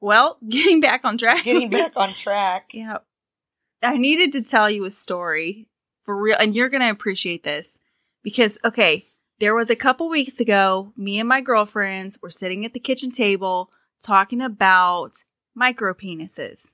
Well, 0.00 0.38
getting 0.48 0.80
back 0.80 1.04
on 1.04 1.18
track. 1.18 1.44
Getting 1.44 1.70
back 1.70 1.92
on 1.96 2.14
track. 2.14 2.70
Yeah. 2.74 2.98
I 3.82 3.96
needed 3.96 4.32
to 4.32 4.42
tell 4.42 4.70
you 4.70 4.84
a 4.84 4.90
story 4.90 5.68
for 6.04 6.14
real, 6.20 6.36
and 6.38 6.54
you're 6.54 6.68
going 6.68 6.82
to 6.82 6.90
appreciate 6.90 7.44
this 7.44 7.78
because, 8.22 8.58
okay, 8.62 9.06
there 9.38 9.54
was 9.54 9.70
a 9.70 9.76
couple 9.76 10.10
weeks 10.10 10.38
ago, 10.38 10.92
me 10.98 11.18
and 11.18 11.26
my 11.28 11.40
girlfriends 11.40 12.18
were 12.20 12.30
sitting 12.30 12.66
at 12.66 12.74
the 12.74 12.80
kitchen 12.80 13.10
table 13.10 13.70
talking 14.02 14.42
about 14.42 15.24
micro 15.54 15.94
penises. 15.94 16.72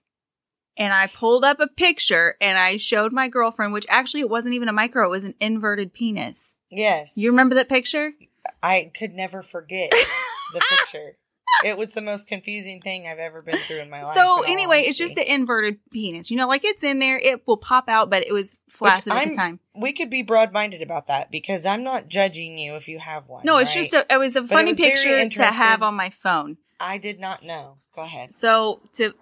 And 0.76 0.92
I 0.92 1.06
pulled 1.06 1.44
up 1.44 1.60
a 1.60 1.68
picture 1.68 2.34
and 2.40 2.58
I 2.58 2.76
showed 2.76 3.12
my 3.12 3.28
girlfriend, 3.28 3.72
which 3.72 3.86
actually 3.88 4.20
it 4.20 4.28
wasn't 4.28 4.54
even 4.54 4.68
a 4.68 4.72
micro, 4.72 5.06
it 5.06 5.10
was 5.10 5.24
an 5.24 5.34
inverted 5.40 5.92
penis. 5.94 6.56
Yes, 6.70 7.16
You 7.16 7.30
remember 7.30 7.54
that 7.54 7.68
picture? 7.68 8.14
I 8.62 8.90
could 8.98 9.12
never 9.14 9.42
forget 9.42 9.90
the 10.52 10.60
picture. 10.60 11.16
It 11.64 11.78
was 11.78 11.94
the 11.94 12.02
most 12.02 12.28
confusing 12.28 12.80
thing 12.82 13.06
I've 13.06 13.18
ever 13.18 13.40
been 13.40 13.58
through 13.58 13.80
in 13.80 13.90
my 13.90 14.02
life. 14.02 14.14
So 14.14 14.42
anyway, 14.42 14.82
it's 14.82 14.98
just 14.98 15.16
an 15.16 15.24
inverted 15.26 15.78
penis. 15.90 16.30
You 16.30 16.36
know, 16.36 16.46
like 16.48 16.64
it's 16.64 16.84
in 16.84 16.98
there, 16.98 17.18
it 17.18 17.46
will 17.46 17.56
pop 17.56 17.88
out, 17.88 18.10
but 18.10 18.26
it 18.26 18.32
was 18.32 18.58
flaccid 18.68 19.12
at 19.12 19.28
the 19.28 19.34
time. 19.34 19.60
we 19.74 19.92
could 19.92 20.10
be 20.10 20.22
broad 20.22 20.52
minded 20.52 20.82
about 20.82 21.06
that 21.06 21.30
because 21.30 21.64
I'm 21.64 21.82
not 21.82 22.08
judging 22.08 22.58
you 22.58 22.76
if 22.76 22.88
you 22.88 22.98
have 22.98 23.28
one. 23.28 23.42
No, 23.44 23.58
it's 23.58 23.74
right? 23.74 23.82
just 23.82 23.94
a, 23.94 24.06
it 24.12 24.18
was 24.18 24.36
a 24.36 24.46
funny 24.46 24.70
was 24.70 24.76
picture 24.78 25.28
to 25.28 25.44
have 25.44 25.82
on 25.82 25.94
my 25.94 26.10
phone. 26.10 26.58
I 26.78 26.98
did 26.98 27.18
not 27.18 27.42
know. 27.42 27.78
Go 27.94 28.02
ahead. 28.02 28.32
So 28.32 28.80
to 28.94 29.14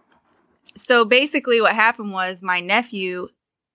so 0.76 1.04
basically 1.04 1.60
what 1.60 1.74
happened 1.74 2.12
was 2.12 2.42
my 2.42 2.60
nephew 2.60 3.28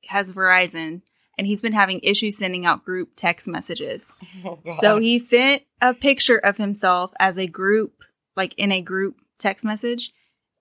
has 0.07 0.33
Verizon 0.33 1.01
and 1.37 1.47
he's 1.47 1.61
been 1.61 1.73
having 1.73 2.01
issues 2.03 2.37
sending 2.37 2.65
out 2.65 2.83
group 2.83 3.11
text 3.15 3.47
messages. 3.47 4.13
Oh, 4.45 4.59
So 4.79 4.99
he 4.99 5.19
sent 5.19 5.63
a 5.81 5.93
picture 5.93 6.37
of 6.37 6.57
himself 6.57 7.11
as 7.19 7.37
a 7.37 7.47
group 7.47 8.03
like 8.39 8.55
in 8.57 8.71
a 8.71 8.81
group 8.81 9.17
text 9.37 9.63
message 9.65 10.11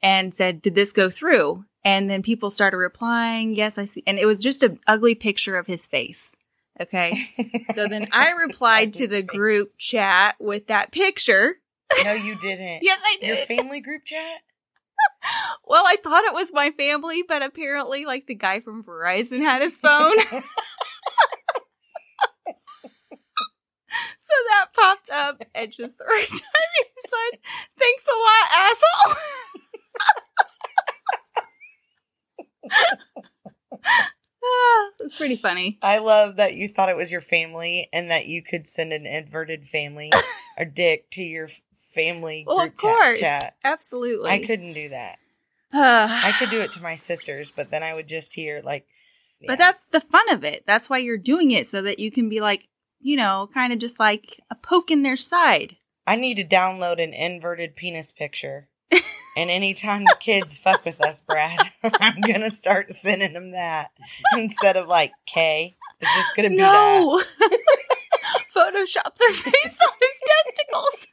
and 0.02 0.35
said, 0.35 0.61
"Did 0.61 0.75
this 0.75 0.92
go 0.92 1.08
through?" 1.08 1.64
And 1.85 2.11
then 2.11 2.23
people 2.23 2.50
started 2.50 2.76
replying, 2.76 3.54
"Yes, 3.54 3.78
I 3.78 3.87
see." 3.87 4.02
And 4.06 4.18
it 4.18 4.26
was 4.26 4.42
just 4.42 4.62
an 4.62 4.80
ugly 4.87 5.14
picture 5.14 5.56
of 5.56 5.66
his 5.66 5.87
face. 5.87 6.35
Okay. 6.80 7.14
So 7.75 7.87
then 7.87 8.08
I 8.12 8.32
replied 8.32 8.94
to 8.94 9.06
the 9.06 9.23
group 9.23 9.68
chat 9.78 10.35
with 10.40 10.66
that 10.66 10.90
picture. 10.90 11.56
no, 12.04 12.12
you 12.12 12.35
didn't. 12.40 12.82
Yes, 12.88 13.00
I 13.04 13.16
did. 13.20 13.26
Your 13.28 13.47
family 13.47 13.80
group 13.80 14.04
chat? 14.04 14.40
Well, 15.66 15.85
I 15.87 15.97
thought 16.02 16.25
it 16.25 16.32
was 16.35 16.50
my 16.52 16.70
family, 16.70 17.23
but 17.26 17.42
apparently, 17.42 18.04
like 18.06 18.26
the 18.26 18.35
guy 18.35 18.61
from 18.61 18.82
Verizon 18.82 19.40
had 19.40 19.62
his 19.62 19.78
phone. 19.78 20.14
so 24.18 24.33
that 24.50 24.66
popped 24.75 25.11
up 25.11 25.42
at 25.54 25.71
just 25.71 25.99
the 25.99 26.04
right 26.04 26.28
time. 26.28 26.38
He 26.76 26.85
said, 27.09 27.40
"Thanks 27.78 28.07
a 28.07 28.16
lot, 28.16 28.50
asshole." 28.57 29.14
Ah, 34.40 34.90
It's 35.00 35.18
pretty 35.18 35.37
funny. 35.37 35.78
I 35.83 35.99
love 35.99 36.37
that 36.37 36.54
you 36.54 36.68
thought 36.68 36.88
it 36.88 36.97
was 36.97 37.11
your 37.12 37.21
family 37.21 37.88
and 37.92 38.11
that 38.11 38.26
you 38.26 38.42
could 38.42 38.66
send 38.66 38.92
an 38.92 39.04
inverted 39.04 39.64
family 39.66 40.12
or 40.59 40.64
dick 40.64 41.11
to 41.12 41.23
your 41.23 41.49
family 41.75 42.45
Well, 42.47 42.59
group 42.59 42.71
of 42.71 42.76
course, 42.76 43.21
chat. 43.21 43.42
chat. 43.42 43.54
absolutely. 43.64 44.30
I 44.30 44.38
couldn't 44.38 44.75
do 44.75 44.90
that. 44.90 45.18
I 45.73 46.33
could 46.38 46.50
do 46.50 46.61
it 46.61 46.73
to 46.73 46.83
my 46.83 46.95
sisters, 46.95 47.50
but 47.50 47.71
then 47.71 47.83
I 47.83 47.95
would 47.95 48.09
just 48.09 48.35
hear 48.35 48.62
like. 48.64 48.87
yeah. 49.40 49.49
But 49.49 49.59
that's 49.59 49.87
the 49.87 50.00
fun 50.00 50.30
of 50.30 50.45
it. 50.45 50.64
That's 50.66 50.88
why 50.88 50.99
you're 50.99 51.18
doing 51.18 51.50
it 51.50 51.66
so 51.66 51.83
that 51.83 51.99
you 51.99 52.11
can 52.11 52.28
be 52.28 52.40
like, 52.40 52.67
you 53.00 53.16
know, 53.16 53.48
kind 53.52 53.72
of 53.72 53.78
just 53.78 53.98
like 53.98 54.40
a 54.50 54.54
poke 54.54 54.90
in 54.90 55.02
their 55.02 55.16
side. 55.16 55.76
I 56.06 56.16
need 56.16 56.36
to 56.36 56.44
download 56.44 57.02
an 57.02 57.12
inverted 57.12 57.76
penis 57.76 58.12
picture. 58.12 58.68
and 59.36 59.50
anytime 59.50 60.04
the 60.04 60.16
kids 60.18 60.56
fuck 60.56 60.84
with 60.84 61.00
us, 61.00 61.20
Brad, 61.20 61.72
I'm 61.82 62.20
gonna 62.20 62.50
start 62.50 62.92
sending 62.92 63.34
them 63.34 63.52
that 63.52 63.90
instead 64.36 64.76
of 64.76 64.88
like 64.88 65.12
K. 65.26 65.76
It's 66.00 66.14
just 66.14 66.36
gonna 66.36 66.50
be 66.50 66.56
that. 66.56 67.00
No. 67.00 67.22
Photoshop 68.56 69.14
their 69.16 69.32
face 69.32 69.78
on 69.86 69.92
his 70.00 70.22
testicles. 70.26 71.06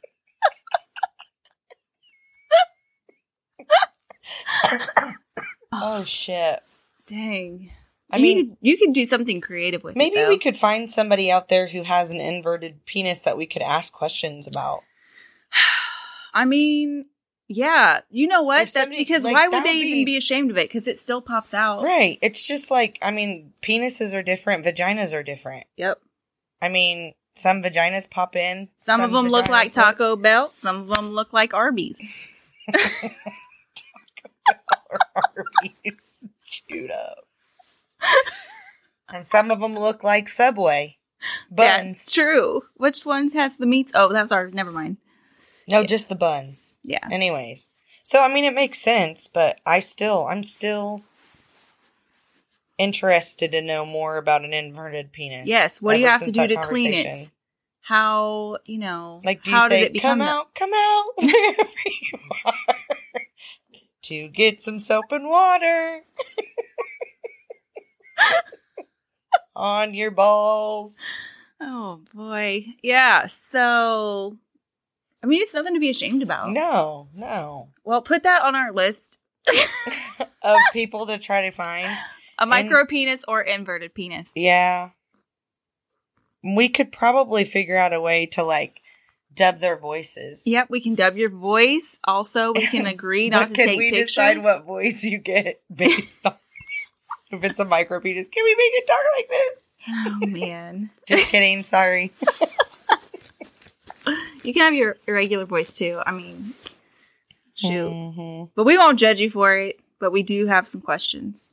Oh 5.72 6.04
shit. 6.04 6.60
Dang. 7.06 7.70
I 8.10 8.18
you 8.18 8.22
mean, 8.22 8.48
could, 8.50 8.56
you 8.60 8.76
could 8.78 8.92
do 8.92 9.04
something 9.04 9.40
creative 9.40 9.82
with 9.82 9.96
maybe 9.96 10.16
it. 10.18 10.28
we 10.28 10.38
could 10.38 10.56
find 10.56 10.90
somebody 10.90 11.30
out 11.30 11.48
there 11.48 11.66
who 11.66 11.82
has 11.82 12.12
an 12.12 12.20
inverted 12.20 12.86
penis 12.86 13.22
that 13.22 13.36
we 13.36 13.46
could 13.46 13.62
ask 13.62 13.92
questions 13.92 14.46
about. 14.46 14.82
I 16.34 16.44
mean, 16.44 17.06
yeah. 17.48 18.00
You 18.10 18.28
know 18.28 18.42
what? 18.42 18.62
If 18.62 18.72
That 18.74 18.82
somebody- 18.82 19.02
because 19.02 19.24
like, 19.24 19.34
why 19.34 19.48
would 19.48 19.64
they 19.64 19.78
would 19.78 19.86
even 19.86 19.98
be- 20.00 20.04
be 20.04 20.16
ashamed 20.16 20.50
of 20.50 20.58
it? 20.58 20.68
Because 20.68 20.86
it 20.86 20.98
still 20.98 21.20
pops 21.22 21.52
out. 21.54 21.82
Right. 21.82 22.18
It's 22.22 22.46
just 22.46 22.70
like 22.70 22.98
I 23.02 23.10
mean, 23.10 23.52
penises 23.62 24.14
are 24.14 24.22
different, 24.22 24.64
vaginas 24.64 25.12
are 25.12 25.22
different. 25.22 25.66
Yep. 25.76 26.00
I 26.62 26.68
mean, 26.68 27.14
some 27.34 27.62
vaginas 27.62 28.08
pop 28.10 28.36
in. 28.36 28.68
Some, 28.78 29.00
of 29.00 29.12
them 29.12 29.28
look 29.28 29.48
like. 29.48 29.72
Taco 29.72 30.16
Bell. 30.16 30.52
Some 30.54 30.76
of 30.82 30.88
them 30.88 31.10
look 31.10 31.32
like 31.32 31.54
Arby's. 31.54 31.98
Taco 32.72 32.88
Bell 34.46 34.56
or 34.90 34.98
Arby's 35.62 36.28
chewed 36.46 36.90
up. 36.90 37.18
And 39.12 39.24
some 39.24 39.50
of 39.50 39.60
them 39.60 39.78
look 39.78 40.02
like 40.04 40.28
Subway 40.28 40.98
buns. 41.50 41.98
That's 41.98 42.12
true. 42.12 42.62
Which 42.74 43.04
ones 43.06 43.32
has 43.32 43.58
the 43.58 43.66
meats? 43.66 43.92
Oh, 43.94 44.12
that's 44.12 44.32
our. 44.32 44.48
Never 44.50 44.70
mind. 44.70 44.98
No, 45.68 45.84
just 45.84 46.08
the 46.08 46.14
buns. 46.14 46.78
Yeah. 46.84 47.06
Anyways, 47.10 47.70
so 48.02 48.22
I 48.22 48.32
mean, 48.32 48.44
it 48.44 48.54
makes 48.54 48.80
sense, 48.80 49.28
but 49.28 49.60
I 49.66 49.80
still, 49.80 50.26
I'm 50.26 50.42
still 50.42 51.02
interested 52.78 53.52
to 53.52 53.62
know 53.62 53.84
more 53.84 54.16
about 54.16 54.44
an 54.44 54.52
inverted 54.52 55.12
penis. 55.12 55.48
Yes. 55.48 55.82
What 55.82 55.94
do 55.94 56.00
you 56.00 56.06
have 56.06 56.24
to 56.24 56.30
do 56.30 56.46
to 56.46 56.56
clean 56.56 56.92
it? 56.92 57.30
How 57.80 58.58
you 58.66 58.78
know? 58.78 59.20
Like, 59.24 59.44
do 59.44 59.50
you 59.50 59.56
how 59.56 59.68
say, 59.68 59.80
did 59.80 59.86
it 59.86 59.92
become? 59.92 60.18
"Come 60.18 60.28
out, 60.28 60.54
come 60.56 60.70
out, 60.74 61.04
wherever 61.18 61.70
you 61.86 62.18
are, 62.44 62.54
to 64.02 64.28
get 64.28 64.60
some 64.60 64.80
soap 64.80 65.12
and 65.12 65.28
water 65.28 66.02
on 69.56 69.94
your 69.94 70.10
balls"? 70.10 71.00
Oh 71.60 72.02
boy. 72.14 72.66
Yeah. 72.82 73.26
So, 73.26 74.36
I 75.22 75.26
mean, 75.26 75.42
it's 75.42 75.54
nothing 75.54 75.74
to 75.74 75.80
be 75.80 75.90
ashamed 75.90 76.22
about. 76.22 76.50
No, 76.52 77.08
no. 77.14 77.70
Well, 77.84 78.02
put 78.02 78.22
that 78.24 78.42
on 78.42 78.54
our 78.54 78.72
list: 78.72 79.20
Of 80.42 80.58
people 80.72 81.06
to 81.06 81.18
try 81.18 81.42
to 81.42 81.50
find. 81.50 81.88
a 82.38 82.46
micro 82.46 82.84
penis 82.84 83.24
or 83.26 83.40
inverted 83.40 83.94
penis. 83.94 84.32
Yeah. 84.34 84.90
We 86.44 86.68
could 86.68 86.92
probably 86.92 87.44
figure 87.44 87.76
out 87.76 87.92
a 87.92 88.00
way 88.00 88.26
to 88.26 88.44
like 88.44 88.80
dub 89.34 89.58
their 89.58 89.76
voices. 89.76 90.44
Yep, 90.46 90.68
we 90.70 90.80
can 90.80 90.94
dub 90.94 91.16
your 91.16 91.30
voice. 91.30 91.98
Also, 92.04 92.52
we 92.52 92.66
can 92.66 92.86
agree 92.94 93.28
not 93.30 93.48
to 93.48 93.54
can 93.54 93.66
take 93.68 93.78
we 93.78 93.90
pictures. 93.90 94.08
decide 94.10 94.42
what 94.42 94.64
voice 94.64 95.02
you 95.02 95.18
get 95.18 95.60
based 95.74 96.24
on? 96.26 96.36
If 97.30 97.42
it's 97.44 97.60
a 97.60 97.64
micro 97.64 98.00
penis, 98.00 98.28
can 98.28 98.44
we 98.44 98.54
make 98.54 98.72
it 98.74 98.86
talk 98.86 99.04
like 99.16 99.28
this? 99.28 99.72
Oh 99.88 100.26
man. 100.26 100.90
Just 101.06 101.28
kidding. 101.30 101.62
Sorry. 101.62 102.12
You 104.44 104.52
can 104.54 104.62
have 104.62 104.74
your 104.74 104.96
irregular 105.08 105.44
voice 105.44 105.72
too. 105.76 106.00
I 106.06 106.12
mean, 106.12 106.54
shoot. 107.56 107.90
Mhm. 107.90 108.50
But 108.54 108.64
we 108.64 108.78
won't 108.78 108.96
judge 109.00 109.20
you 109.20 109.28
for 109.28 109.56
it. 109.56 109.80
But 109.98 110.12
we 110.12 110.22
do 110.22 110.46
have 110.46 110.68
some 110.68 110.80
questions. 110.80 111.52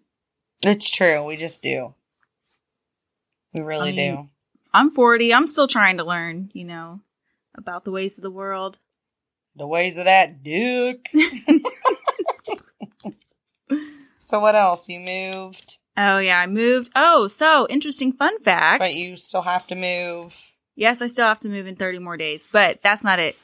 It's 0.63 0.91
true. 0.91 1.23
We 1.23 1.35
just 1.35 1.63
do. 1.63 1.95
We 3.55 3.63
really 3.63 3.89
I 3.89 3.95
mean- 3.95 4.15
do. 4.15 4.29
I'm 4.75 4.91
40. 4.91 5.33
I'm 5.33 5.47
still 5.47 5.67
trying 5.67 5.97
to 5.97 6.03
learn, 6.03 6.51
you 6.53 6.65
know, 6.65 6.99
about 7.55 7.83
the 7.85 7.91
ways 7.91 8.17
of 8.19 8.23
the 8.23 8.29
world. 8.31 8.77
The 9.55 9.65
ways 9.67 9.97
of 9.97 10.05
that 10.05 10.43
dick. 10.43 11.09
so 14.23 14.39
what 14.39 14.55
else? 14.55 14.87
You 14.89 14.99
moved, 14.99 15.77
Oh, 15.95 16.17
yeah. 16.17 16.39
I 16.39 16.47
moved. 16.47 16.89
Oh, 16.95 17.27
so 17.27 17.67
interesting 17.69 18.13
fun 18.13 18.39
fact. 18.43 18.79
but 18.79 18.95
you 18.95 19.15
still 19.15 19.43
have 19.43 19.67
to 19.67 19.75
move. 19.75 20.35
Yes, 20.75 21.01
I 21.03 21.07
still 21.07 21.27
have 21.27 21.39
to 21.41 21.49
move 21.49 21.67
in 21.67 21.75
30 21.75 21.99
more 21.99 22.17
days, 22.17 22.49
but 22.51 22.81
that's 22.81 23.03
not 23.03 23.19
it. 23.19 23.37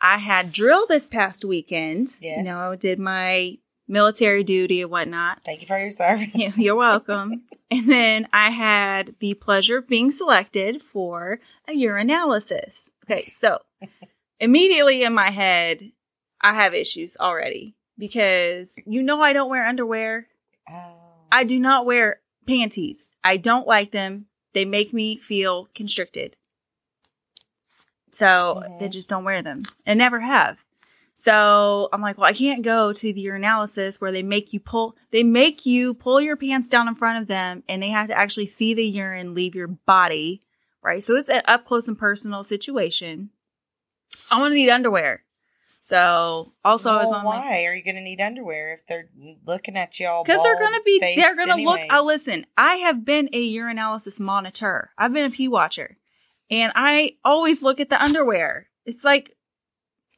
I 0.00 0.18
had 0.18 0.52
drill 0.52 0.86
this 0.86 1.06
past 1.06 1.44
weekend. 1.44 2.08
You 2.20 2.28
Yes. 2.36 2.46
know, 2.46 2.76
did 2.78 3.00
my 3.00 3.58
military 3.88 4.44
duty 4.44 4.82
and 4.82 4.90
whatnot. 4.90 5.40
Thank 5.44 5.62
you 5.62 5.66
for 5.66 5.78
your 5.80 5.90
service. 5.90 6.28
You're 6.56 6.76
welcome. 6.76 7.42
and 7.72 7.88
then 7.90 8.28
I 8.32 8.50
had 8.50 9.16
the 9.18 9.34
pleasure 9.34 9.78
of 9.78 9.88
being 9.88 10.10
selected 10.12 10.80
for 10.82 11.40
a 11.68 11.72
urinalysis. 11.72 12.88
Okay, 13.04 13.22
so 13.22 13.58
immediately 14.38 15.02
in 15.02 15.14
my 15.14 15.30
head, 15.30 15.90
I 16.40 16.54
have 16.54 16.74
issues 16.74 17.16
already 17.18 17.74
because 17.98 18.76
you 18.86 19.02
know 19.02 19.20
I 19.20 19.32
don't 19.32 19.50
wear 19.50 19.66
underwear. 19.66 20.28
Oh. 20.70 20.94
I 21.32 21.44
do 21.44 21.58
not 21.58 21.86
wear 21.86 22.20
panties. 22.46 23.10
I 23.24 23.36
don't 23.36 23.66
like 23.66 23.92
them. 23.92 24.26
They 24.52 24.64
make 24.64 24.92
me 24.92 25.16
feel 25.18 25.68
constricted. 25.74 26.36
So 28.10 28.62
Mhm. 28.64 28.78
they 28.78 28.88
just 28.88 29.10
don't 29.10 29.24
wear 29.24 29.42
them 29.42 29.64
and 29.84 29.98
never 29.98 30.20
have. 30.20 30.64
So 31.14 31.88
I'm 31.92 32.00
like, 32.02 32.18
well, 32.18 32.28
I 32.28 32.34
can't 32.34 32.62
go 32.62 32.92
to 32.92 33.12
the 33.12 33.24
urinalysis 33.24 34.00
where 34.00 34.12
they 34.12 34.22
make 34.22 34.52
you 34.52 34.60
pull, 34.60 34.96
they 35.10 35.22
make 35.22 35.64
you 35.64 35.94
pull 35.94 36.20
your 36.20 36.36
pants 36.36 36.68
down 36.68 36.88
in 36.88 36.94
front 36.94 37.22
of 37.22 37.26
them 37.28 37.62
and 37.68 37.82
they 37.82 37.88
have 37.88 38.08
to 38.08 38.16
actually 38.16 38.46
see 38.46 38.74
the 38.74 38.84
urine 38.84 39.34
leave 39.34 39.54
your 39.54 39.68
body. 39.68 40.42
Right. 40.82 41.02
So 41.02 41.14
it's 41.14 41.30
an 41.30 41.42
up 41.46 41.64
close 41.64 41.88
and 41.88 41.98
personal 41.98 42.44
situation. 42.44 43.30
I'm 44.30 44.40
going 44.40 44.50
to 44.52 44.56
need 44.56 44.70
underwear. 44.70 45.24
So 45.86 46.52
also 46.64 46.90
I 46.90 46.96
was 46.96 47.12
Well, 47.12 47.20
on 47.20 47.24
my, 47.24 47.38
why 47.38 47.64
are 47.66 47.74
you 47.76 47.84
going 47.84 47.94
to 47.94 48.00
need 48.00 48.20
underwear 48.20 48.72
if 48.72 48.84
they're 48.88 49.08
looking 49.46 49.76
at 49.76 50.00
you 50.00 50.08
all? 50.08 50.24
because 50.24 50.42
they're 50.42 50.58
going 50.58 50.74
to 50.74 50.82
be, 50.84 50.98
they're 51.14 51.36
going 51.36 51.56
to 51.56 51.62
look. 51.62 51.78
Oh, 51.88 52.04
listen, 52.04 52.44
I 52.56 52.74
have 52.78 53.04
been 53.04 53.28
a 53.32 53.54
urinalysis 53.54 54.18
monitor. 54.18 54.90
I've 54.98 55.12
been 55.12 55.26
a 55.26 55.30
pee 55.30 55.46
watcher, 55.46 55.98
and 56.50 56.72
I 56.74 57.12
always 57.24 57.62
look 57.62 57.78
at 57.78 57.88
the 57.88 58.02
underwear. 58.02 58.66
It's 58.84 59.04
like 59.04 59.36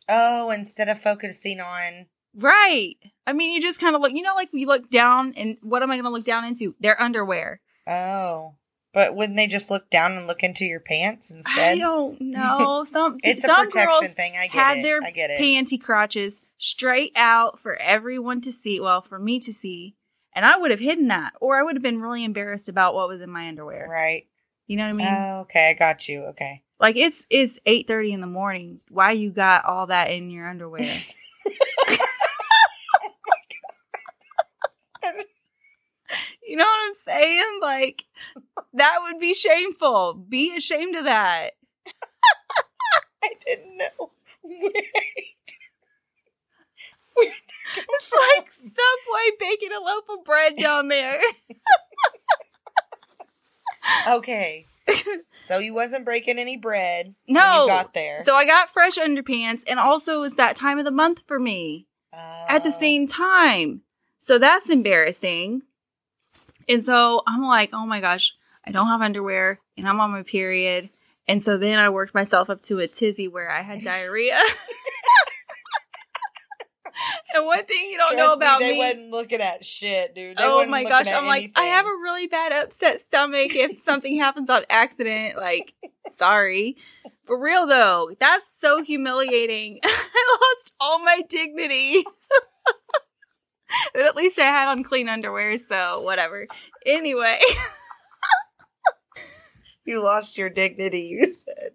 Oh, 0.08 0.50
instead 0.50 0.88
of 0.88 0.98
focusing 0.98 1.60
on 1.60 2.06
right. 2.34 2.94
I 3.26 3.34
mean, 3.34 3.52
you 3.52 3.60
just 3.60 3.78
kind 3.78 3.94
of 3.94 4.00
look. 4.00 4.12
You 4.14 4.22
know, 4.22 4.34
like 4.34 4.48
you 4.54 4.66
look 4.66 4.88
down, 4.88 5.34
and 5.36 5.58
what 5.60 5.82
am 5.82 5.90
I 5.90 5.96
going 5.96 6.04
to 6.04 6.10
look 6.10 6.24
down 6.24 6.46
into? 6.46 6.76
Their 6.80 6.98
underwear. 6.98 7.60
oh, 7.86 8.54
but 8.98 9.14
wouldn't 9.14 9.36
they 9.36 9.46
just 9.46 9.70
look 9.70 9.90
down 9.90 10.16
and 10.16 10.26
look 10.26 10.42
into 10.42 10.64
your 10.64 10.80
pants 10.80 11.30
instead? 11.30 11.76
I 11.76 11.78
don't 11.78 12.20
know. 12.20 12.82
Some 12.82 13.18
it's 13.22 13.44
a 13.44 13.46
protection 13.46 13.84
girls 13.84 14.12
thing. 14.14 14.32
I 14.36 14.48
get 14.48 14.52
had 14.52 14.78
it. 14.78 14.82
their 14.82 15.00
I 15.04 15.12
get 15.12 15.30
it. 15.30 15.40
panty 15.40 15.80
crotches 15.80 16.42
straight 16.56 17.12
out 17.14 17.60
for 17.60 17.76
everyone 17.76 18.40
to 18.40 18.50
see. 18.50 18.80
Well, 18.80 19.00
for 19.00 19.20
me 19.20 19.38
to 19.38 19.52
see. 19.52 19.94
And 20.32 20.44
I 20.44 20.56
would 20.56 20.72
have 20.72 20.80
hidden 20.80 21.06
that, 21.08 21.34
or 21.40 21.56
I 21.56 21.62
would 21.62 21.76
have 21.76 21.82
been 21.82 22.00
really 22.00 22.24
embarrassed 22.24 22.68
about 22.68 22.92
what 22.92 23.06
was 23.08 23.20
in 23.20 23.30
my 23.30 23.46
underwear. 23.46 23.86
Right. 23.88 24.26
You 24.66 24.76
know 24.76 24.86
what 24.86 24.90
I 24.90 24.92
mean? 24.94 25.06
Oh, 25.08 25.40
okay. 25.42 25.70
I 25.70 25.74
got 25.74 26.08
you. 26.08 26.22
Okay. 26.30 26.64
Like 26.80 26.96
it's 26.96 27.24
it's 27.30 27.60
eight 27.66 27.86
thirty 27.86 28.12
in 28.12 28.20
the 28.20 28.26
morning. 28.26 28.80
Why 28.88 29.12
you 29.12 29.30
got 29.30 29.64
all 29.64 29.86
that 29.86 30.10
in 30.10 30.28
your 30.28 30.48
underwear? 30.48 30.92
you 36.48 36.56
know 36.56 36.64
what 36.64 36.86
I'm 36.88 36.94
saying? 37.04 37.58
Like 37.62 38.04
that 38.74 38.98
would 39.02 39.20
be 39.20 39.34
shameful. 39.34 40.14
Be 40.14 40.56
ashamed 40.56 40.96
of 40.96 41.04
that. 41.04 41.50
I 43.22 43.30
didn't 43.46 43.76
know. 43.76 44.10
Wait. 44.44 44.84
It's 47.20 48.12
like 48.36 48.50
Subway 48.50 49.36
baking 49.40 49.70
a 49.76 49.80
loaf 49.84 50.04
of 50.08 50.24
bread 50.24 50.56
down 50.56 50.88
there. 50.88 51.20
okay. 54.08 54.66
So 55.42 55.58
you 55.58 55.74
wasn't 55.74 56.04
breaking 56.04 56.38
any 56.38 56.56
bread. 56.56 57.14
when 57.26 57.34
No. 57.34 57.62
you 57.62 57.68
got 57.68 57.92
there. 57.94 58.20
So 58.22 58.34
I 58.34 58.46
got 58.46 58.70
fresh 58.70 58.96
underpants, 58.96 59.62
and 59.68 59.78
also 59.78 60.16
it 60.18 60.20
was 60.20 60.34
that 60.34 60.56
time 60.56 60.78
of 60.78 60.84
the 60.84 60.90
month 60.90 61.22
for 61.26 61.38
me. 61.38 61.86
at 62.14 62.62
the 62.64 62.70
Oh. 62.74 62.78
same 62.80 63.06
time. 63.06 63.82
So 64.18 64.38
that's 64.38 64.70
embarrassing. 64.70 65.62
And 66.68 66.82
so 66.82 67.22
I'm 67.26 67.42
like, 67.42 67.70
oh 67.72 67.86
my 67.86 68.00
gosh, 68.00 68.34
I 68.64 68.70
don't 68.70 68.88
have 68.88 69.00
underwear 69.00 69.60
and 69.76 69.88
I'm 69.88 70.00
on 70.00 70.10
my 70.10 70.22
period. 70.22 70.90
And 71.26 71.42
so 71.42 71.58
then 71.58 71.78
I 71.78 71.90
worked 71.90 72.14
myself 72.14 72.50
up 72.50 72.62
to 72.62 72.78
a 72.78 72.88
tizzy 72.88 73.28
where 73.28 73.50
I 73.50 73.60
had 73.62 73.82
diarrhea. 73.82 74.38
and 77.34 77.46
one 77.46 77.64
thing 77.64 77.90
you 77.90 77.98
don't 77.98 78.16
know 78.16 78.32
about 78.32 78.60
me, 78.60 78.68
me. 78.68 78.74
they 78.74 78.78
wasn't 78.78 79.10
looking 79.10 79.40
at 79.40 79.64
shit, 79.64 80.14
dude. 80.14 80.36
They 80.36 80.44
oh 80.44 80.64
my 80.66 80.84
gosh, 80.84 81.10
I'm 81.12 81.26
like, 81.26 81.52
I 81.54 81.64
have 81.64 81.86
a 81.86 81.88
really 81.88 82.26
bad 82.26 82.52
upset 82.52 83.00
stomach 83.00 83.54
if 83.54 83.78
something 83.84 84.18
happens 84.18 84.50
on 84.50 84.62
accident. 84.70 85.36
Like, 85.36 85.74
sorry. 86.08 86.76
For 87.26 87.38
real 87.38 87.66
though, 87.66 88.10
that's 88.18 88.58
so 88.58 88.82
humiliating. 88.82 89.80
I 89.84 90.38
lost 90.40 90.74
all 90.80 91.00
my 91.00 91.22
dignity. 91.28 92.04
but 93.94 94.02
at 94.02 94.16
least 94.16 94.38
I 94.38 94.44
had 94.44 94.68
on 94.70 94.82
clean 94.84 95.08
underwear, 95.08 95.56
so 95.58 96.00
whatever. 96.00 96.46
Anyway, 96.86 97.38
You 99.84 100.02
lost 100.04 100.36
your 100.36 100.50
dignity, 100.50 101.00
you 101.00 101.24
said. 101.24 101.72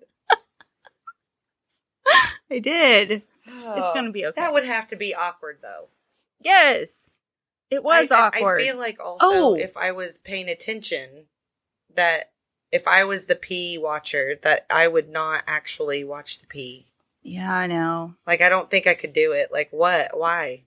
I 2.52 2.60
did. 2.60 3.12
It's 3.12 3.26
Oh, 3.66 3.92
gonna 3.96 4.12
be 4.12 4.26
okay. 4.28 4.40
That 4.40 4.54
would 4.54 4.66
have 4.66 4.88
to 4.90 4.96
be 4.96 5.16
awkward, 5.16 5.60
though. 5.62 5.88
yes. 6.42 7.10
It 7.72 7.84
was 7.84 8.12
I, 8.12 8.16
I- 8.16 8.28
awkward. 8.28 8.62
I 8.62 8.64
feel 8.66 8.78
like 8.78 9.00
also 9.04 9.26
Oh. 9.26 9.56
if 9.56 9.76
I 9.76 9.92
was 9.92 10.20
paying 10.20 10.48
attention, 10.48 11.26
that 11.96 12.32
if 12.72 12.88
I 12.88 13.04
was 13.04 13.26
the 13.26 13.36
pee 13.36 13.80
watcher, 13.80 14.36
that 14.44 14.68
I 14.70 14.88
would 14.88 15.10
not 15.10 15.44
actually 15.48 16.04
watch 16.04 16.38
the 16.40 16.46
pee. 16.46 16.86
yeah, 17.24 17.52
I 17.56 17.66
know. 17.66 18.14
Like 18.28 18.42
I 18.42 18.50
don't 18.50 18.70
think 18.70 18.86
I 18.86 18.94
could 18.94 19.14
do 19.14 19.32
it. 19.32 19.52
Like 19.52 19.70
what? 19.72 20.16
Why? 20.16 20.66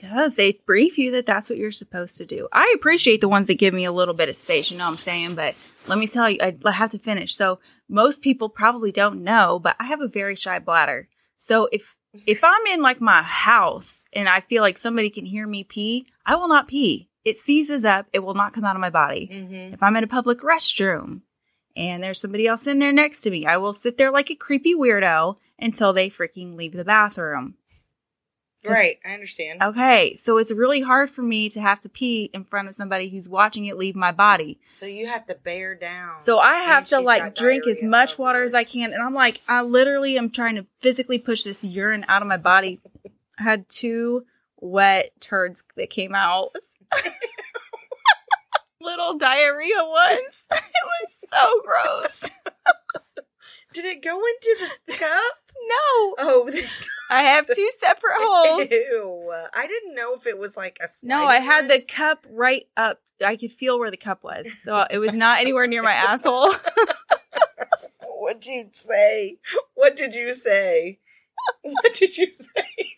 Because 0.00 0.36
they 0.36 0.60
brief 0.66 0.96
you 0.98 1.10
that 1.12 1.26
that's 1.26 1.50
what 1.50 1.58
you're 1.58 1.70
supposed 1.70 2.16
to 2.18 2.26
do. 2.26 2.48
I 2.52 2.72
appreciate 2.76 3.20
the 3.20 3.28
ones 3.28 3.48
that 3.48 3.58
give 3.58 3.74
me 3.74 3.84
a 3.84 3.92
little 3.92 4.14
bit 4.14 4.28
of 4.28 4.36
space, 4.36 4.70
you 4.70 4.78
know 4.78 4.84
what 4.84 4.92
I'm 4.92 4.96
saying? 4.96 5.34
But 5.34 5.54
let 5.86 5.98
me 5.98 6.06
tell 6.06 6.30
you, 6.30 6.38
I 6.40 6.56
I 6.64 6.72
have 6.72 6.90
to 6.90 6.98
finish. 6.98 7.34
So 7.34 7.60
most 7.88 8.22
people 8.22 8.48
probably 8.48 8.92
don't 8.92 9.24
know, 9.24 9.58
but 9.58 9.76
I 9.80 9.84
have 9.86 10.00
a 10.00 10.08
very 10.08 10.36
shy 10.36 10.58
bladder. 10.58 11.08
So 11.36 11.68
if 11.72 11.96
if 12.26 12.42
I'm 12.42 12.66
in 12.72 12.82
like 12.82 13.00
my 13.00 13.22
house 13.22 14.04
and 14.12 14.28
I 14.28 14.40
feel 14.40 14.62
like 14.62 14.78
somebody 14.78 15.10
can 15.10 15.26
hear 15.26 15.46
me 15.46 15.64
pee, 15.64 16.06
I 16.24 16.36
will 16.36 16.48
not 16.48 16.68
pee. 16.68 17.10
It 17.24 17.36
seizes 17.36 17.84
up. 17.84 18.06
It 18.12 18.20
will 18.20 18.34
not 18.34 18.52
come 18.52 18.64
out 18.64 18.76
of 18.76 18.80
my 18.80 18.90
body. 18.90 19.28
Mm-hmm. 19.30 19.74
If 19.74 19.82
I'm 19.82 19.96
in 19.96 20.04
a 20.04 20.08
public 20.08 20.40
restroom 20.40 21.22
and 21.76 22.02
there's 22.02 22.20
somebody 22.20 22.46
else 22.46 22.66
in 22.66 22.78
there 22.78 22.92
next 22.92 23.20
to 23.22 23.30
me, 23.30 23.44
I 23.44 23.58
will 23.58 23.74
sit 23.74 23.98
there 23.98 24.10
like 24.10 24.30
a 24.30 24.34
creepy 24.34 24.74
weirdo 24.74 25.36
until 25.58 25.92
they 25.92 26.08
freaking 26.08 26.56
leave 26.56 26.72
the 26.72 26.84
bathroom. 26.84 27.56
Right, 28.64 28.98
I 29.04 29.14
understand. 29.14 29.62
Okay, 29.62 30.16
so 30.16 30.36
it's 30.36 30.52
really 30.52 30.80
hard 30.80 31.10
for 31.10 31.22
me 31.22 31.48
to 31.50 31.60
have 31.60 31.80
to 31.80 31.88
pee 31.88 32.28
in 32.34 32.44
front 32.44 32.68
of 32.68 32.74
somebody 32.74 33.08
who's 33.08 33.28
watching 33.28 33.64
it 33.66 33.76
leave 33.78 33.94
my 33.94 34.12
body. 34.12 34.58
So 34.66 34.84
you 34.84 35.06
have 35.06 35.26
to 35.26 35.34
bear 35.34 35.74
down. 35.74 36.20
So 36.20 36.38
I 36.38 36.54
have 36.56 36.86
to 36.88 37.00
like 37.00 37.34
drink 37.34 37.66
as 37.66 37.82
much 37.82 38.18
water 38.18 38.42
as. 38.42 38.54
I 38.54 38.64
can. 38.64 38.92
And 38.92 39.02
I'm 39.02 39.14
like, 39.14 39.40
I 39.46 39.62
literally 39.62 40.18
am 40.18 40.30
trying 40.30 40.56
to 40.56 40.66
physically 40.80 41.18
push 41.18 41.44
this 41.44 41.62
urine 41.62 42.04
out 42.08 42.22
of 42.22 42.28
my 42.28 42.36
body. 42.36 42.80
I 43.38 43.42
had 43.42 43.68
two 43.68 44.24
wet 44.60 45.10
turds 45.20 45.62
that 45.76 45.90
came 45.90 46.14
out. 46.14 46.50
Little 48.80 49.18
diarrhea 49.18 49.84
ones. 49.84 50.46
It 50.80 50.86
was 51.02 51.28
so 51.32 51.62
gross. 51.64 52.30
Did 53.80 53.84
it 53.98 54.02
go 54.02 54.16
into 54.18 54.56
the 54.88 54.92
cup? 54.98 55.34
No, 55.68 56.14
Oh, 56.18 56.50
I 57.10 57.22
have 57.22 57.46
two 57.46 57.70
separate 57.78 58.12
holes. 58.16 58.68
ew! 58.72 59.32
I 59.54 59.66
didn't 59.68 59.94
know 59.94 60.14
if 60.14 60.26
it 60.26 60.36
was 60.36 60.56
like 60.56 60.78
a. 60.82 60.88
No, 61.04 61.24
I 61.26 61.36
had 61.36 61.60
one. 61.62 61.68
the 61.68 61.80
cup 61.80 62.26
right 62.28 62.64
up. 62.76 63.00
I 63.24 63.36
could 63.36 63.52
feel 63.52 63.78
where 63.78 63.90
the 63.92 63.96
cup 63.96 64.24
was. 64.24 64.60
So 64.62 64.84
it 64.90 64.98
was 64.98 65.14
not 65.14 65.38
anywhere 65.38 65.66
near 65.68 65.82
my 65.82 65.92
asshole. 65.92 66.52
What'd 68.02 68.46
you 68.46 68.68
say? 68.72 69.38
What 69.74 69.94
did 69.96 70.14
you 70.16 70.32
say? 70.32 70.98
What 71.62 71.94
did 71.94 72.18
you 72.18 72.32
say? 72.32 72.94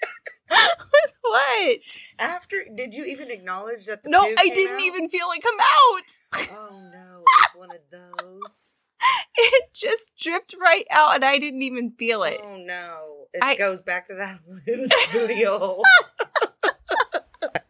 what? 1.23 1.79
After, 2.19 2.57
did 2.75 2.95
you 2.95 3.05
even 3.05 3.31
acknowledge 3.31 3.87
that 3.87 4.03
the 4.03 4.11
No, 4.11 4.21
I 4.23 4.49
didn't 4.49 4.77
out? 4.77 4.81
even 4.83 5.09
feel 5.09 5.27
it 5.35 5.43
come 5.43 5.61
out. 5.61 6.51
Oh 6.53 6.81
no, 6.93 7.19
it 7.19 7.25
was 7.25 7.55
one 7.55 7.71
of 7.71 7.81
those. 7.91 8.77
It 9.37 9.73
just 9.73 10.13
dripped 10.21 10.55
right 10.61 10.85
out 10.91 11.15
and 11.15 11.25
I 11.25 11.39
didn't 11.39 11.63
even 11.63 11.93
feel 11.93 12.25
it. 12.25 12.41
Oh 12.43 12.57
no, 12.59 13.27
it 13.33 13.43
I- 13.43 13.57
goes 13.57 13.83
back 13.83 14.07
to 14.09 14.15
that 14.15 14.41
loose 14.67 14.91
booty 15.13 15.45
hole. 15.45 15.83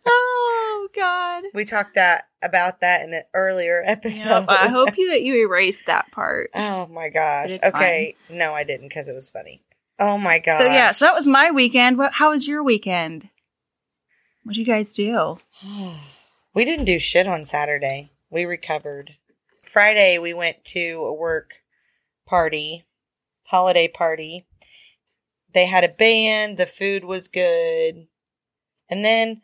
Oh 0.06 0.88
god. 0.96 1.44
We 1.54 1.64
talked 1.64 1.94
that 1.94 2.24
about 2.42 2.80
that 2.80 3.02
in 3.02 3.14
an 3.14 3.22
earlier 3.34 3.82
episode. 3.86 4.46
I 4.48 4.68
hope 4.68 4.96
you 4.96 5.10
that 5.10 5.22
you 5.22 5.46
erased 5.46 5.86
that 5.86 6.10
part. 6.10 6.50
Oh 6.54 6.86
my 6.88 7.08
gosh. 7.10 7.58
Okay, 7.62 8.16
no, 8.28 8.52
I 8.54 8.64
didn't 8.64 8.88
because 8.88 9.08
it 9.08 9.14
was 9.14 9.28
funny. 9.28 9.62
Oh 9.98 10.16
my 10.18 10.38
gosh. 10.38 10.58
So 10.60 10.66
yeah, 10.66 10.92
so 10.92 11.04
that 11.04 11.14
was 11.14 11.26
my 11.26 11.50
weekend. 11.50 11.98
What 11.98 12.14
how 12.14 12.30
was 12.30 12.48
your 12.48 12.62
weekend? 12.64 13.28
What'd 14.42 14.56
you 14.56 14.64
guys 14.64 14.92
do? 14.92 15.38
we 16.54 16.64
didn't 16.64 16.86
do 16.86 16.98
shit 16.98 17.26
on 17.28 17.44
Saturday. 17.44 18.10
We 18.30 18.44
recovered. 18.46 19.16
Friday 19.70 20.18
we 20.18 20.34
went 20.34 20.64
to 20.64 21.04
a 21.04 21.14
work 21.14 21.62
party, 22.26 22.84
holiday 23.44 23.86
party. 23.86 24.44
They 25.52 25.66
had 25.66 25.84
a 25.84 25.88
band, 25.88 26.56
the 26.56 26.66
food 26.66 27.04
was 27.04 27.28
good. 27.28 28.08
And 28.88 29.04
then 29.04 29.42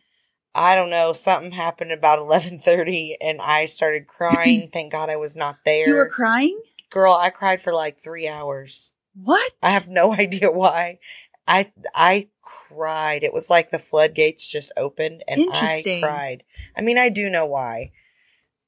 I 0.52 0.74
don't 0.74 0.90
know, 0.90 1.12
something 1.12 1.52
happened 1.52 1.92
about 1.92 2.18
11:30 2.28 3.14
and 3.20 3.40
I 3.40 3.66
started 3.66 4.06
crying. 4.08 4.68
Thank 4.72 4.90
God 4.90 5.10
I 5.10 5.16
was 5.16 5.36
not 5.36 5.58
there. 5.64 5.88
You 5.88 5.94
were 5.94 6.08
crying? 6.08 6.60
Girl, 6.90 7.12
I 7.12 7.30
cried 7.30 7.62
for 7.62 7.72
like 7.72 8.00
3 8.00 8.26
hours. 8.26 8.94
What? 9.14 9.52
I 9.62 9.70
have 9.70 9.88
no 9.88 10.12
idea 10.24 10.50
why. 10.50 10.98
I 11.46 11.72
I 11.94 12.28
cried. 12.42 13.22
It 13.22 13.32
was 13.32 13.48
like 13.48 13.70
the 13.70 13.78
floodgates 13.78 14.48
just 14.48 14.72
opened 14.76 15.22
and 15.28 15.48
I 15.52 15.84
cried. 16.00 16.42
I 16.76 16.80
mean, 16.80 16.98
I 16.98 17.10
do 17.10 17.30
know 17.30 17.46
why. 17.46 17.92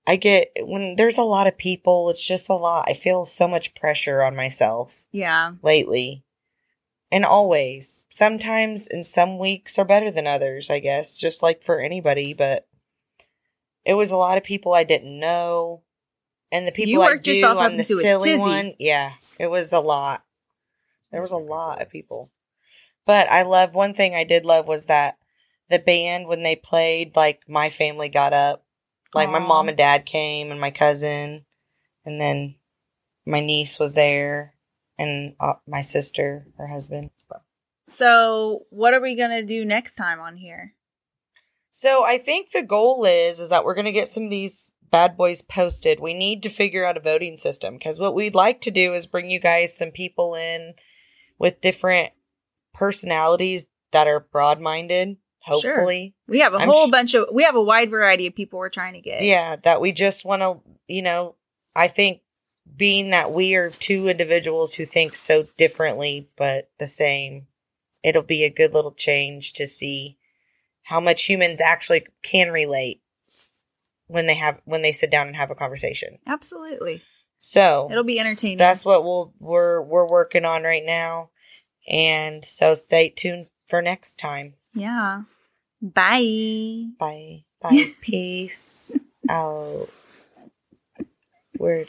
I 0.09 0.17
get 0.17 0.51
when 0.63 0.97
there's 0.97 1.19
a 1.19 1.23
lot 1.23 1.47
of 1.47 1.59
people, 1.59 2.09
it's 2.09 2.27
just 2.27 2.49
a 2.49 2.55
lot. 2.55 2.89
I 2.89 2.95
feel 2.95 3.27
so 3.27 3.47
much 3.47 3.75
pressure 3.75 4.23
on 4.23 4.35
myself 4.35 5.05
Yeah. 5.13 5.53
lately. 5.63 6.25
And 7.13 7.27
always. 7.27 8.07
Sometimes 8.09 8.87
and 8.87 9.07
some 9.07 9.39
weeks 9.39 9.79
are 9.79 9.85
better 9.85 10.11
than 10.11 10.27
others, 10.27 10.71
I 10.71 10.79
guess, 10.79 11.19
just 11.19 11.43
like 11.43 11.63
for 11.63 11.79
anybody, 11.79 12.33
but 12.33 12.67
it 13.85 13.95
was 13.95 14.11
a 14.11 14.17
lot 14.17 14.39
of 14.39 14.45
people 14.45 14.73
I 14.73 14.85
didn't 14.85 15.21
know. 15.21 15.83
And 16.51 16.67
the 16.67 16.73
So 16.73 16.77
people 16.77 17.03
you 17.03 17.03
I 17.03 17.17
do, 17.19 17.31
yourself 17.31 17.59
I'm 17.59 17.77
the 17.77 17.85
silly 17.85 18.31
tizzy. 18.31 18.39
one. 18.39 18.75
Yeah, 18.79 19.13
it 19.39 19.49
was 19.49 19.75
a 19.75 19.81
lot. 19.81 20.25
There 21.13 21.21
was 21.21 21.33
a 21.33 21.37
lot 21.37 21.83
of 21.83 21.91
people. 21.91 22.31
But 23.05 23.29
I 23.31 23.43
love 23.43 23.75
one 23.75 23.93
thing 23.93 24.15
I 24.15 24.25
did 24.25 24.47
love 24.47 24.67
was 24.67 24.87
that 24.87 25.19
the 25.69 25.79
band 25.79 26.29
when 26.29 26.43
they 26.43 26.57
played, 26.57 27.15
like 27.15 27.43
my 27.47 27.69
family 27.69 28.09
got 28.09 28.33
up. 28.33 28.65
Like 29.15 29.31
my 29.31 29.39
mom 29.39 29.69
and 29.69 29.77
dad 29.79 30.05
came 30.05 30.51
and 30.51 30.61
my 30.61 30.71
cousin 30.71 31.45
and 32.05 32.21
then 32.21 32.57
my 33.27 33.41
niece 33.41 33.79
was 33.79 33.95
there 33.95 34.55
and 34.99 35.35
uh, 35.41 35.55
my 35.67 35.81
sister, 35.81 36.47
her 36.59 36.67
husband. 36.67 37.11
So 37.89 38.67
what 38.71 38.93
are 38.93 39.01
we 39.01 39.15
gonna 39.15 39.43
do 39.43 39.65
next 39.65 39.95
time 39.95 40.21
on 40.21 40.37
here? 40.37 40.75
So 41.79 42.03
I 42.05 42.19
think 42.19 42.51
the 42.51 42.65
goal 42.65 43.05
is 43.05 43.39
is 43.39 43.51
that 43.51 43.65
we're 43.65 43.77
going 43.77 43.85
to 43.85 43.93
get 43.93 44.09
some 44.09 44.25
of 44.25 44.31
these 44.31 44.73
bad 44.91 45.17
boys 45.17 45.43
posted. 45.43 46.01
We 46.01 46.13
need 46.13 46.43
to 46.43 46.49
figure 46.49 46.85
out 46.85 46.97
a 46.97 47.01
voting 47.01 47.37
system 47.37 47.75
because 47.75 48.01
what 48.01 48.17
we'd 48.17 48.35
like 48.35 48.61
to 48.63 48.73
do 48.73 48.95
is 48.95 49.07
bring 49.07 49.31
you 49.31 49.39
guys 49.39 49.79
some 49.79 49.93
people 49.93 50.35
in 50.35 50.75
with 51.39 51.61
different 51.61 52.15
personalities 52.75 53.67
that 53.93 54.09
are 54.09 54.27
broad-minded, 54.33 55.19
hopefully. 55.49 56.15
We 56.27 56.41
have 56.41 56.55
a 56.55 56.59
I'm 56.59 56.69
whole 56.69 56.87
sh- 56.87 56.91
bunch 56.91 57.15
of 57.15 57.27
we 57.33 57.43
have 57.45 57.57
a 57.57 57.63
wide 57.63 57.91
variety 57.91 58.27
of 58.27 58.35
people 58.35 58.59
we're 58.59 58.69
trying 58.69 58.95
to 58.95 59.01
get. 59.01 59.23
Yeah, 59.23 59.57
that 59.65 59.81
we 59.81 59.93
just 59.93 60.25
want 60.25 60.43
to, 60.43 60.61
you 60.87 61.03
know, 61.03 61.35
I 61.75 61.89
think 61.89 62.21
being 62.77 63.11
that 63.11 63.33
we 63.33 63.55
are 63.55 63.71
two 63.71 64.09
individuals 64.09 64.75
who 64.75 64.85
think 64.85 65.15
so 65.15 65.47
differently 65.57 66.29
but 66.37 66.71
the 66.79 66.87
same, 66.87 67.47
it'll 68.05 68.23
be 68.23 68.45
a 68.45 68.51
good 68.51 68.73
little 68.75 68.93
change 68.93 69.53
to 69.55 69.67
see 69.67 70.19
how 70.83 71.01
much 71.01 71.25
humans 71.25 71.61
actually 71.61 72.07
can 72.23 72.51
relate 72.51 73.01
when 74.07 74.27
they 74.27 74.35
have 74.35 74.61
when 74.65 74.83
they 74.83 74.93
sit 74.93 75.11
down 75.11 75.27
and 75.27 75.37
have 75.37 75.51
a 75.51 75.55
conversation. 75.55 76.19
Absolutely. 76.27 77.03
So, 77.41 77.87
It'll 77.91 78.03
be 78.05 78.19
entertaining. 78.19 78.59
that's 78.59 78.85
what 78.85 79.05
we'll 79.05 79.33
we're 79.39 79.81
we're 79.81 80.09
working 80.09 80.45
on 80.45 80.63
right 80.65 80.85
now. 80.85 81.31
And 81.89 82.45
so 82.45 82.75
stay 82.75 83.09
tuned 83.11 83.47
for 83.67 83.81
next 83.81 84.19
time. 84.19 84.55
yeah. 84.75 85.23
Bye. 85.81 86.87
Bye. 86.99 87.45
Bye. 87.61 87.85
Peace 88.01 88.93
out. 89.29 89.89
Word. 91.59 91.89